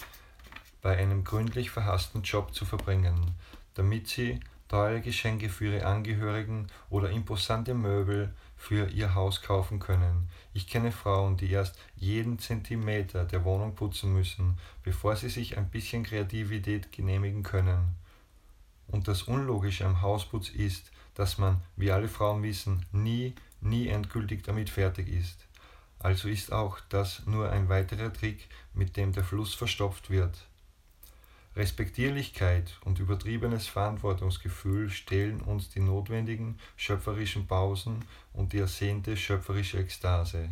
bei 0.80 0.96
einem 0.96 1.24
gründlich 1.24 1.70
verhassten 1.70 2.22
Job 2.22 2.54
zu 2.54 2.64
verbringen, 2.64 3.34
damit 3.74 4.06
sie 4.06 4.38
teure 4.68 5.00
Geschenke 5.00 5.48
für 5.48 5.74
ihre 5.74 5.86
Angehörigen 5.86 6.68
oder 6.88 7.10
imposante 7.10 7.74
Möbel 7.74 8.32
für 8.60 8.88
ihr 8.90 9.14
Haus 9.14 9.40
kaufen 9.40 9.80
können. 9.80 10.28
Ich 10.52 10.68
kenne 10.68 10.92
Frauen, 10.92 11.38
die 11.38 11.50
erst 11.50 11.78
jeden 11.96 12.38
Zentimeter 12.38 13.24
der 13.24 13.42
Wohnung 13.44 13.74
putzen 13.74 14.12
müssen, 14.12 14.58
bevor 14.82 15.16
sie 15.16 15.30
sich 15.30 15.56
ein 15.56 15.70
bisschen 15.70 16.02
Kreativität 16.02 16.92
genehmigen 16.92 17.42
können. 17.42 17.96
Und 18.86 19.08
das 19.08 19.22
Unlogische 19.22 19.86
am 19.86 20.02
Hausputz 20.02 20.50
ist, 20.50 20.92
dass 21.14 21.38
man, 21.38 21.62
wie 21.76 21.90
alle 21.90 22.08
Frauen 22.08 22.42
wissen, 22.42 22.84
nie, 22.92 23.34
nie 23.62 23.88
endgültig 23.88 24.44
damit 24.44 24.68
fertig 24.68 25.08
ist. 25.08 25.46
Also 25.98 26.28
ist 26.28 26.52
auch 26.52 26.80
das 26.90 27.26
nur 27.26 27.50
ein 27.50 27.70
weiterer 27.70 28.12
Trick, 28.12 28.46
mit 28.74 28.96
dem 28.98 29.12
der 29.12 29.24
Fluss 29.24 29.54
verstopft 29.54 30.10
wird. 30.10 30.36
Respektierlichkeit 31.56 32.78
und 32.84 33.00
übertriebenes 33.00 33.66
Verantwortungsgefühl 33.66 34.88
stehlen 34.88 35.40
uns 35.40 35.68
die 35.68 35.80
notwendigen 35.80 36.58
schöpferischen 36.76 37.48
Pausen 37.48 38.04
und 38.32 38.52
die 38.52 38.58
ersehnte 38.58 39.16
schöpferische 39.16 39.78
Ekstase. 39.78 40.50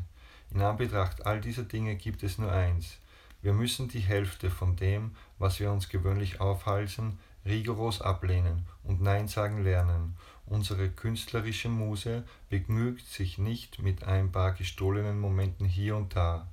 In 0.51 0.61
Anbetracht 0.61 1.25
all 1.25 1.41
dieser 1.41 1.63
Dinge 1.63 1.95
gibt 1.95 2.25
es 2.25 2.39
nur 2.39 2.51
eins. 2.51 2.99
Wir 3.43 3.53
müssen 3.53 3.89
die 3.89 4.01
Hälfte 4.01 4.51
von 4.51 4.75
dem, 4.75 5.13
was 5.39 5.61
wir 5.61 5.71
uns 5.71 5.89
gewöhnlich 5.89 6.41
aufhalsen, 6.41 7.19
rigoros 7.47 8.01
ablehnen 8.01 8.67
und 8.83 9.01
Nein 9.01 9.29
sagen 9.29 9.63
lernen. 9.63 10.17
Unsere 10.47 10.91
künstlerische 10.91 11.69
Muse 11.69 12.25
begnügt 12.49 13.07
sich 13.07 13.39
nicht 13.39 13.81
mit 13.81 14.03
ein 14.03 14.33
paar 14.33 14.53
gestohlenen 14.53 15.21
Momenten 15.21 15.67
hier 15.67 15.95
und 15.95 16.17
da. 16.17 16.49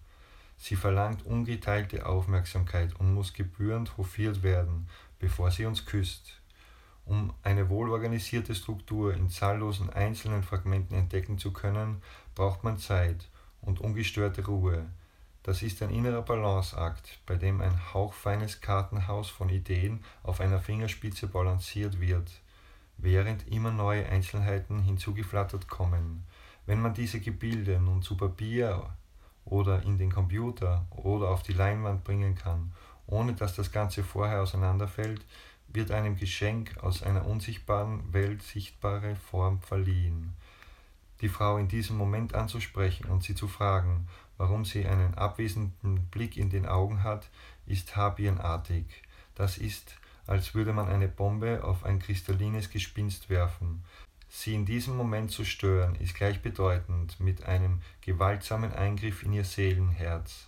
Sie 0.67 0.75
verlangt 0.75 1.23
ungeteilte 1.27 2.07
Aufmerksamkeit 2.07 2.99
und 2.99 3.13
muss 3.13 3.33
gebührend 3.33 3.97
hofiert 3.97 4.41
werden, 4.41 4.87
bevor 5.19 5.51
sie 5.51 5.67
uns 5.67 5.85
küsst. 5.85 6.41
Um 7.05 7.35
eine 7.43 7.69
wohlorganisierte 7.69 8.55
Struktur 8.55 9.13
in 9.13 9.29
zahllosen 9.29 9.91
einzelnen 9.91 10.41
Fragmenten 10.41 10.97
entdecken 10.97 11.37
zu 11.37 11.53
können, 11.53 12.01
braucht 12.33 12.63
man 12.63 12.79
Zeit 12.79 13.29
und 13.61 13.79
ungestörte 13.79 14.43
Ruhe. 14.43 14.87
Das 15.43 15.61
ist 15.61 15.83
ein 15.83 15.91
innerer 15.91 16.23
Balanceakt, 16.23 17.19
bei 17.27 17.35
dem 17.35 17.61
ein 17.61 17.93
hauchfeines 17.93 18.59
Kartenhaus 18.59 19.29
von 19.29 19.49
Ideen 19.49 20.03
auf 20.23 20.39
einer 20.39 20.59
Fingerspitze 20.59 21.27
balanciert 21.27 22.01
wird, 22.01 22.31
während 22.97 23.47
immer 23.49 23.69
neue 23.69 24.07
Einzelheiten 24.07 24.81
hinzugeflattert 24.81 25.67
kommen. 25.67 26.23
Wenn 26.65 26.81
man 26.81 26.95
diese 26.95 27.19
Gebilde 27.19 27.79
nun 27.79 28.01
zu 28.01 28.17
Papier 28.17 28.89
oder 29.45 29.83
in 29.83 29.97
den 29.97 30.11
Computer 30.11 30.85
oder 30.89 31.29
auf 31.29 31.43
die 31.43 31.53
Leinwand 31.53 32.03
bringen 32.03 32.35
kann, 32.35 32.73
ohne 33.07 33.33
dass 33.33 33.55
das 33.55 33.71
Ganze 33.71 34.03
vorher 34.03 34.41
auseinanderfällt, 34.41 35.25
wird 35.67 35.91
einem 35.91 36.15
Geschenk 36.15 36.77
aus 36.81 37.03
einer 37.03 37.25
unsichtbaren 37.25 38.13
Welt 38.13 38.41
sichtbare 38.41 39.15
Form 39.15 39.59
verliehen. 39.59 40.33
Die 41.21 41.29
Frau 41.29 41.57
in 41.57 41.67
diesem 41.67 41.97
Moment 41.97 42.33
anzusprechen 42.33 43.05
und 43.09 43.23
sie 43.23 43.35
zu 43.35 43.47
fragen, 43.47 44.07
warum 44.37 44.65
sie 44.65 44.85
einen 44.85 45.13
abwesenden 45.13 46.05
Blick 46.07 46.37
in 46.37 46.49
den 46.49 46.65
Augen 46.65 47.03
hat, 47.03 47.29
ist 47.65 47.95
habierenartig. 47.95 48.85
Das 49.33 49.57
ist, 49.57 49.95
als 50.27 50.55
würde 50.55 50.73
man 50.73 50.89
eine 50.89 51.07
Bombe 51.07 51.63
auf 51.63 51.85
ein 51.85 51.99
kristallines 51.99 52.69
Gespinst 52.69 53.29
werfen. 53.29 53.83
Sie 54.29 54.53
in 54.53 54.65
diesem 54.65 54.97
Moment 54.97 55.31
zu 55.31 55.45
stören, 55.45 55.95
ist 55.95 56.15
gleichbedeutend 56.15 57.19
mit 57.19 57.45
einem 57.45 57.81
gewaltsamen 58.01 58.73
Eingriff 58.73 59.23
in 59.23 59.33
ihr 59.33 59.45
Seelenherz. 59.45 60.47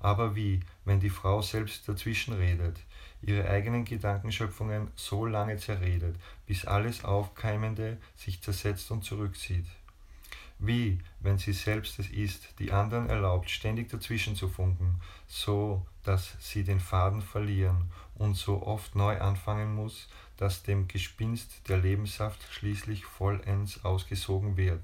Aber 0.00 0.36
wie, 0.36 0.60
wenn 0.84 1.00
die 1.00 1.10
Frau 1.10 1.42
selbst 1.42 1.88
dazwischen 1.88 2.34
redet, 2.34 2.78
ihre 3.22 3.48
eigenen 3.48 3.84
Gedankenschöpfungen 3.84 4.90
so 4.94 5.26
lange 5.26 5.56
zerredet, 5.56 6.16
bis 6.46 6.64
alles 6.64 7.04
Aufkeimende 7.04 7.98
sich 8.16 8.40
zersetzt 8.40 8.90
und 8.90 9.04
zurückzieht? 9.04 9.66
Wie, 10.60 10.98
wenn 11.20 11.38
sie 11.38 11.52
selbst 11.52 11.98
es 12.00 12.10
ist, 12.10 12.58
die 12.58 12.72
anderen 12.72 13.08
erlaubt, 13.08 13.48
ständig 13.48 13.90
dazwischen 13.90 14.34
zu 14.34 14.48
funken, 14.48 15.00
so 15.28 15.86
dass 16.02 16.36
sie 16.40 16.64
den 16.64 16.80
Faden 16.80 17.22
verlieren 17.22 17.90
und 18.16 18.34
so 18.34 18.62
oft 18.62 18.96
neu 18.96 19.20
anfangen 19.20 19.74
muss, 19.74 20.08
dass 20.38 20.62
dem 20.62 20.88
Gespinst 20.88 21.68
der 21.68 21.78
Lebenssaft 21.78 22.40
schließlich 22.50 23.04
vollends 23.04 23.84
ausgesogen 23.84 24.56
wird. 24.56 24.82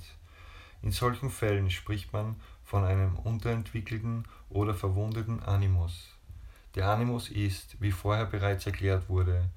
In 0.82 0.92
solchen 0.92 1.30
Fällen 1.30 1.70
spricht 1.70 2.12
man 2.12 2.36
von 2.64 2.84
einem 2.84 3.16
unterentwickelten 3.16 4.26
oder 4.50 4.74
verwundeten 4.74 5.42
Animus. 5.42 6.10
Der 6.74 6.90
Animus 6.90 7.30
ist, 7.30 7.80
wie 7.80 7.92
vorher 7.92 8.26
bereits 8.26 8.66
erklärt 8.66 9.08
wurde, 9.08 9.48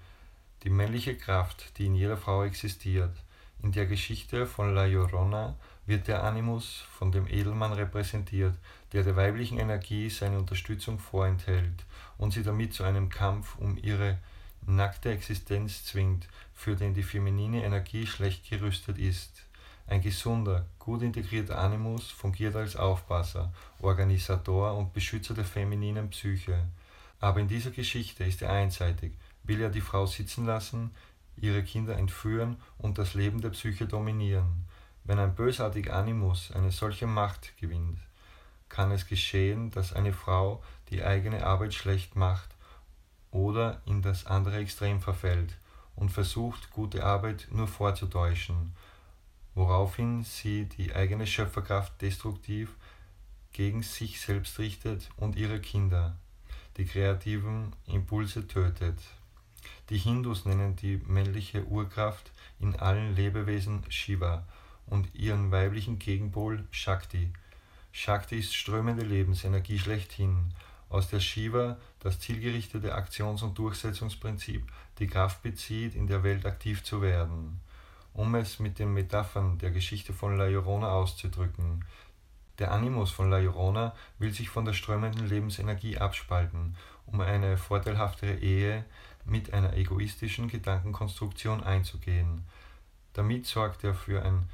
die 0.63 0.69
männliche 0.69 1.17
Kraft, 1.17 1.77
die 1.77 1.87
in 1.87 1.95
jeder 1.95 2.15
Frau 2.15 2.43
existiert. 2.43 3.15
In 3.63 3.71
der 3.71 3.87
Geschichte 3.87 4.45
von 4.45 4.75
La 4.75 4.85
Llorona 4.85 5.55
wird 5.87 6.07
der 6.07 6.23
Animus 6.23 6.83
von 6.91 7.11
dem 7.11 7.27
Edelmann 7.27 7.73
repräsentiert, 7.73 8.53
der 8.93 9.03
der 9.03 9.15
weiblichen 9.15 9.57
Energie 9.57 10.09
seine 10.11 10.37
Unterstützung 10.37 10.99
vorenthält 10.99 11.85
und 12.19 12.33
sie 12.33 12.43
damit 12.43 12.73
zu 12.73 12.83
einem 12.83 13.09
Kampf 13.09 13.57
um 13.57 13.77
ihre 13.77 14.19
nackte 14.67 15.11
Existenz 15.11 15.85
zwingt, 15.85 16.27
für 16.53 16.75
den 16.75 16.93
die 16.93 17.03
feminine 17.03 17.63
Energie 17.63 18.05
schlecht 18.05 18.49
gerüstet 18.49 18.97
ist. 18.97 19.43
Ein 19.87 20.01
gesunder, 20.01 20.65
gut 20.77 21.01
integrierter 21.01 21.57
Animus 21.57 22.11
fungiert 22.11 22.55
als 22.55 22.75
Aufpasser, 22.75 23.53
Organisator 23.79 24.75
und 24.77 24.93
Beschützer 24.93 25.33
der 25.33 25.45
femininen 25.45 26.09
Psyche. 26.09 26.65
Aber 27.21 27.39
in 27.39 27.47
dieser 27.47 27.71
Geschichte 27.71 28.25
ist 28.25 28.41
er 28.41 28.51
einseitig, 28.51 29.13
will 29.43 29.61
er 29.61 29.69
die 29.69 29.81
Frau 29.81 30.05
sitzen 30.05 30.45
lassen, 30.45 30.91
ihre 31.37 31.63
Kinder 31.63 31.95
entführen 31.95 32.57
und 32.77 32.97
das 32.97 33.13
Leben 33.13 33.39
der 33.39 33.51
Psyche 33.51 33.85
dominieren. 33.85 34.65
Wenn 35.05 35.19
ein 35.19 35.35
bösartiger 35.35 35.95
Animus 35.95 36.51
eine 36.51 36.71
solche 36.71 37.07
Macht 37.07 37.55
gewinnt, 37.57 37.99
kann 38.67 38.91
es 38.91 39.07
geschehen, 39.07 39.71
dass 39.71 39.93
eine 39.93 40.11
Frau 40.11 40.61
die 40.89 41.01
eigene 41.03 41.45
Arbeit 41.45 41.73
schlecht 41.73 42.17
macht 42.17 42.56
oder 43.31 43.81
in 43.85 44.01
das 44.01 44.25
andere 44.25 44.57
Extrem 44.57 45.01
verfällt 45.01 45.57
und 45.95 46.09
versucht, 46.09 46.71
gute 46.71 47.03
Arbeit 47.03 47.47
nur 47.51 47.67
vorzutäuschen, 47.67 48.73
woraufhin 49.55 50.23
sie 50.23 50.65
die 50.65 50.93
eigene 50.95 51.25
Schöpferkraft 51.25 52.01
destruktiv 52.01 52.69
gegen 53.51 53.81
sich 53.81 54.21
selbst 54.21 54.59
richtet 54.59 55.09
und 55.17 55.35
ihre 55.35 55.59
Kinder, 55.59 56.15
die 56.77 56.85
kreativen 56.85 57.73
Impulse 57.87 58.47
tötet. 58.47 58.99
Die 59.89 59.97
Hindus 59.97 60.45
nennen 60.45 60.75
die 60.75 60.97
männliche 61.07 61.65
Urkraft 61.65 62.31
in 62.59 62.75
allen 62.75 63.15
Lebewesen 63.15 63.83
Shiva 63.89 64.45
und 64.85 65.13
ihren 65.15 65.51
weiblichen 65.51 65.97
Gegenpol 65.97 66.67
Shakti. 66.71 67.31
Shakti 67.91 68.37
ist 68.37 68.55
strömende 68.55 69.03
Lebensenergie 69.03 69.79
schlechthin, 69.79 70.53
aus 70.89 71.09
der 71.09 71.19
Shiva 71.19 71.77
das 71.99 72.19
zielgerichtete 72.19 72.95
Aktions- 72.95 73.43
und 73.43 73.57
Durchsetzungsprinzip 73.57 74.63
die 74.99 75.07
Kraft 75.07 75.41
bezieht, 75.41 75.95
in 75.95 76.07
der 76.07 76.23
Welt 76.23 76.45
aktiv 76.45 76.83
zu 76.83 77.01
werden. 77.01 77.59
Um 78.13 78.33
es 78.35 78.59
mit 78.59 78.79
den 78.79 78.93
Metaphern 78.93 79.57
der 79.59 79.71
Geschichte 79.71 80.13
von 80.13 80.37
La 80.37 80.45
Llorona 80.45 80.89
auszudrücken, 80.89 81.85
der 82.59 82.71
Animus 82.71 83.11
von 83.11 83.29
La 83.29 83.37
Llorona 83.37 83.93
will 84.17 84.33
sich 84.33 84.49
von 84.49 84.65
der 84.65 84.73
strömenden 84.73 85.27
Lebensenergie 85.27 85.99
abspalten, 85.99 86.75
um 87.05 87.21
eine 87.21 87.57
vorteilhaftere 87.57 88.35
Ehe 88.35 88.83
mit 89.25 89.53
einer 89.53 89.75
egoistischen 89.77 90.47
Gedankenkonstruktion 90.47 91.63
einzugehen. 91.63 92.45
Damit 93.13 93.45
sorgt 93.45 93.83
er 93.83 93.93
für 93.93 94.23
ein 94.23 94.49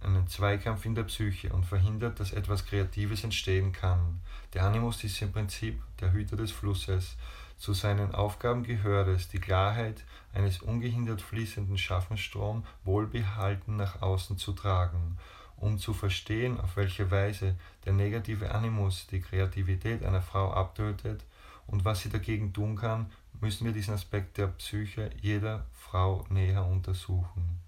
einen 0.00 0.26
Zweikampf 0.28 0.84
in 0.84 0.94
der 0.94 1.04
Psyche 1.04 1.52
und 1.52 1.64
verhindert, 1.64 2.20
dass 2.20 2.32
etwas 2.32 2.66
Kreatives 2.66 3.24
entstehen 3.24 3.72
kann. 3.72 4.20
Der 4.54 4.64
Animus 4.64 5.02
ist 5.04 5.20
im 5.22 5.32
Prinzip 5.32 5.80
der 6.00 6.12
Hüter 6.12 6.36
des 6.36 6.52
Flusses. 6.52 7.16
Zu 7.58 7.72
seinen 7.72 8.14
Aufgaben 8.14 8.62
gehört 8.62 9.08
es, 9.08 9.28
die 9.28 9.38
Klarheit 9.38 10.04
eines 10.34 10.60
ungehindert 10.60 11.22
fließenden 11.22 11.78
Schaffensstrom 11.78 12.64
wohlbehalten 12.84 13.76
nach 13.76 14.02
außen 14.02 14.36
zu 14.38 14.52
tragen. 14.52 15.18
Um 15.56 15.78
zu 15.78 15.94
verstehen, 15.94 16.60
auf 16.60 16.76
welche 16.76 17.10
Weise 17.10 17.56
der 17.86 17.94
negative 17.94 18.54
Animus 18.54 19.06
die 19.06 19.20
Kreativität 19.20 20.04
einer 20.04 20.20
Frau 20.20 20.52
abtötet 20.52 21.24
und 21.66 21.84
was 21.84 22.00
sie 22.00 22.10
dagegen 22.10 22.52
tun 22.52 22.76
kann, 22.76 23.10
müssen 23.40 23.64
wir 23.64 23.72
diesen 23.72 23.94
Aspekt 23.94 24.38
der 24.38 24.48
Psyche 24.48 25.10
jeder 25.20 25.66
Frau 25.72 26.24
näher 26.28 26.64
untersuchen. 26.66 27.65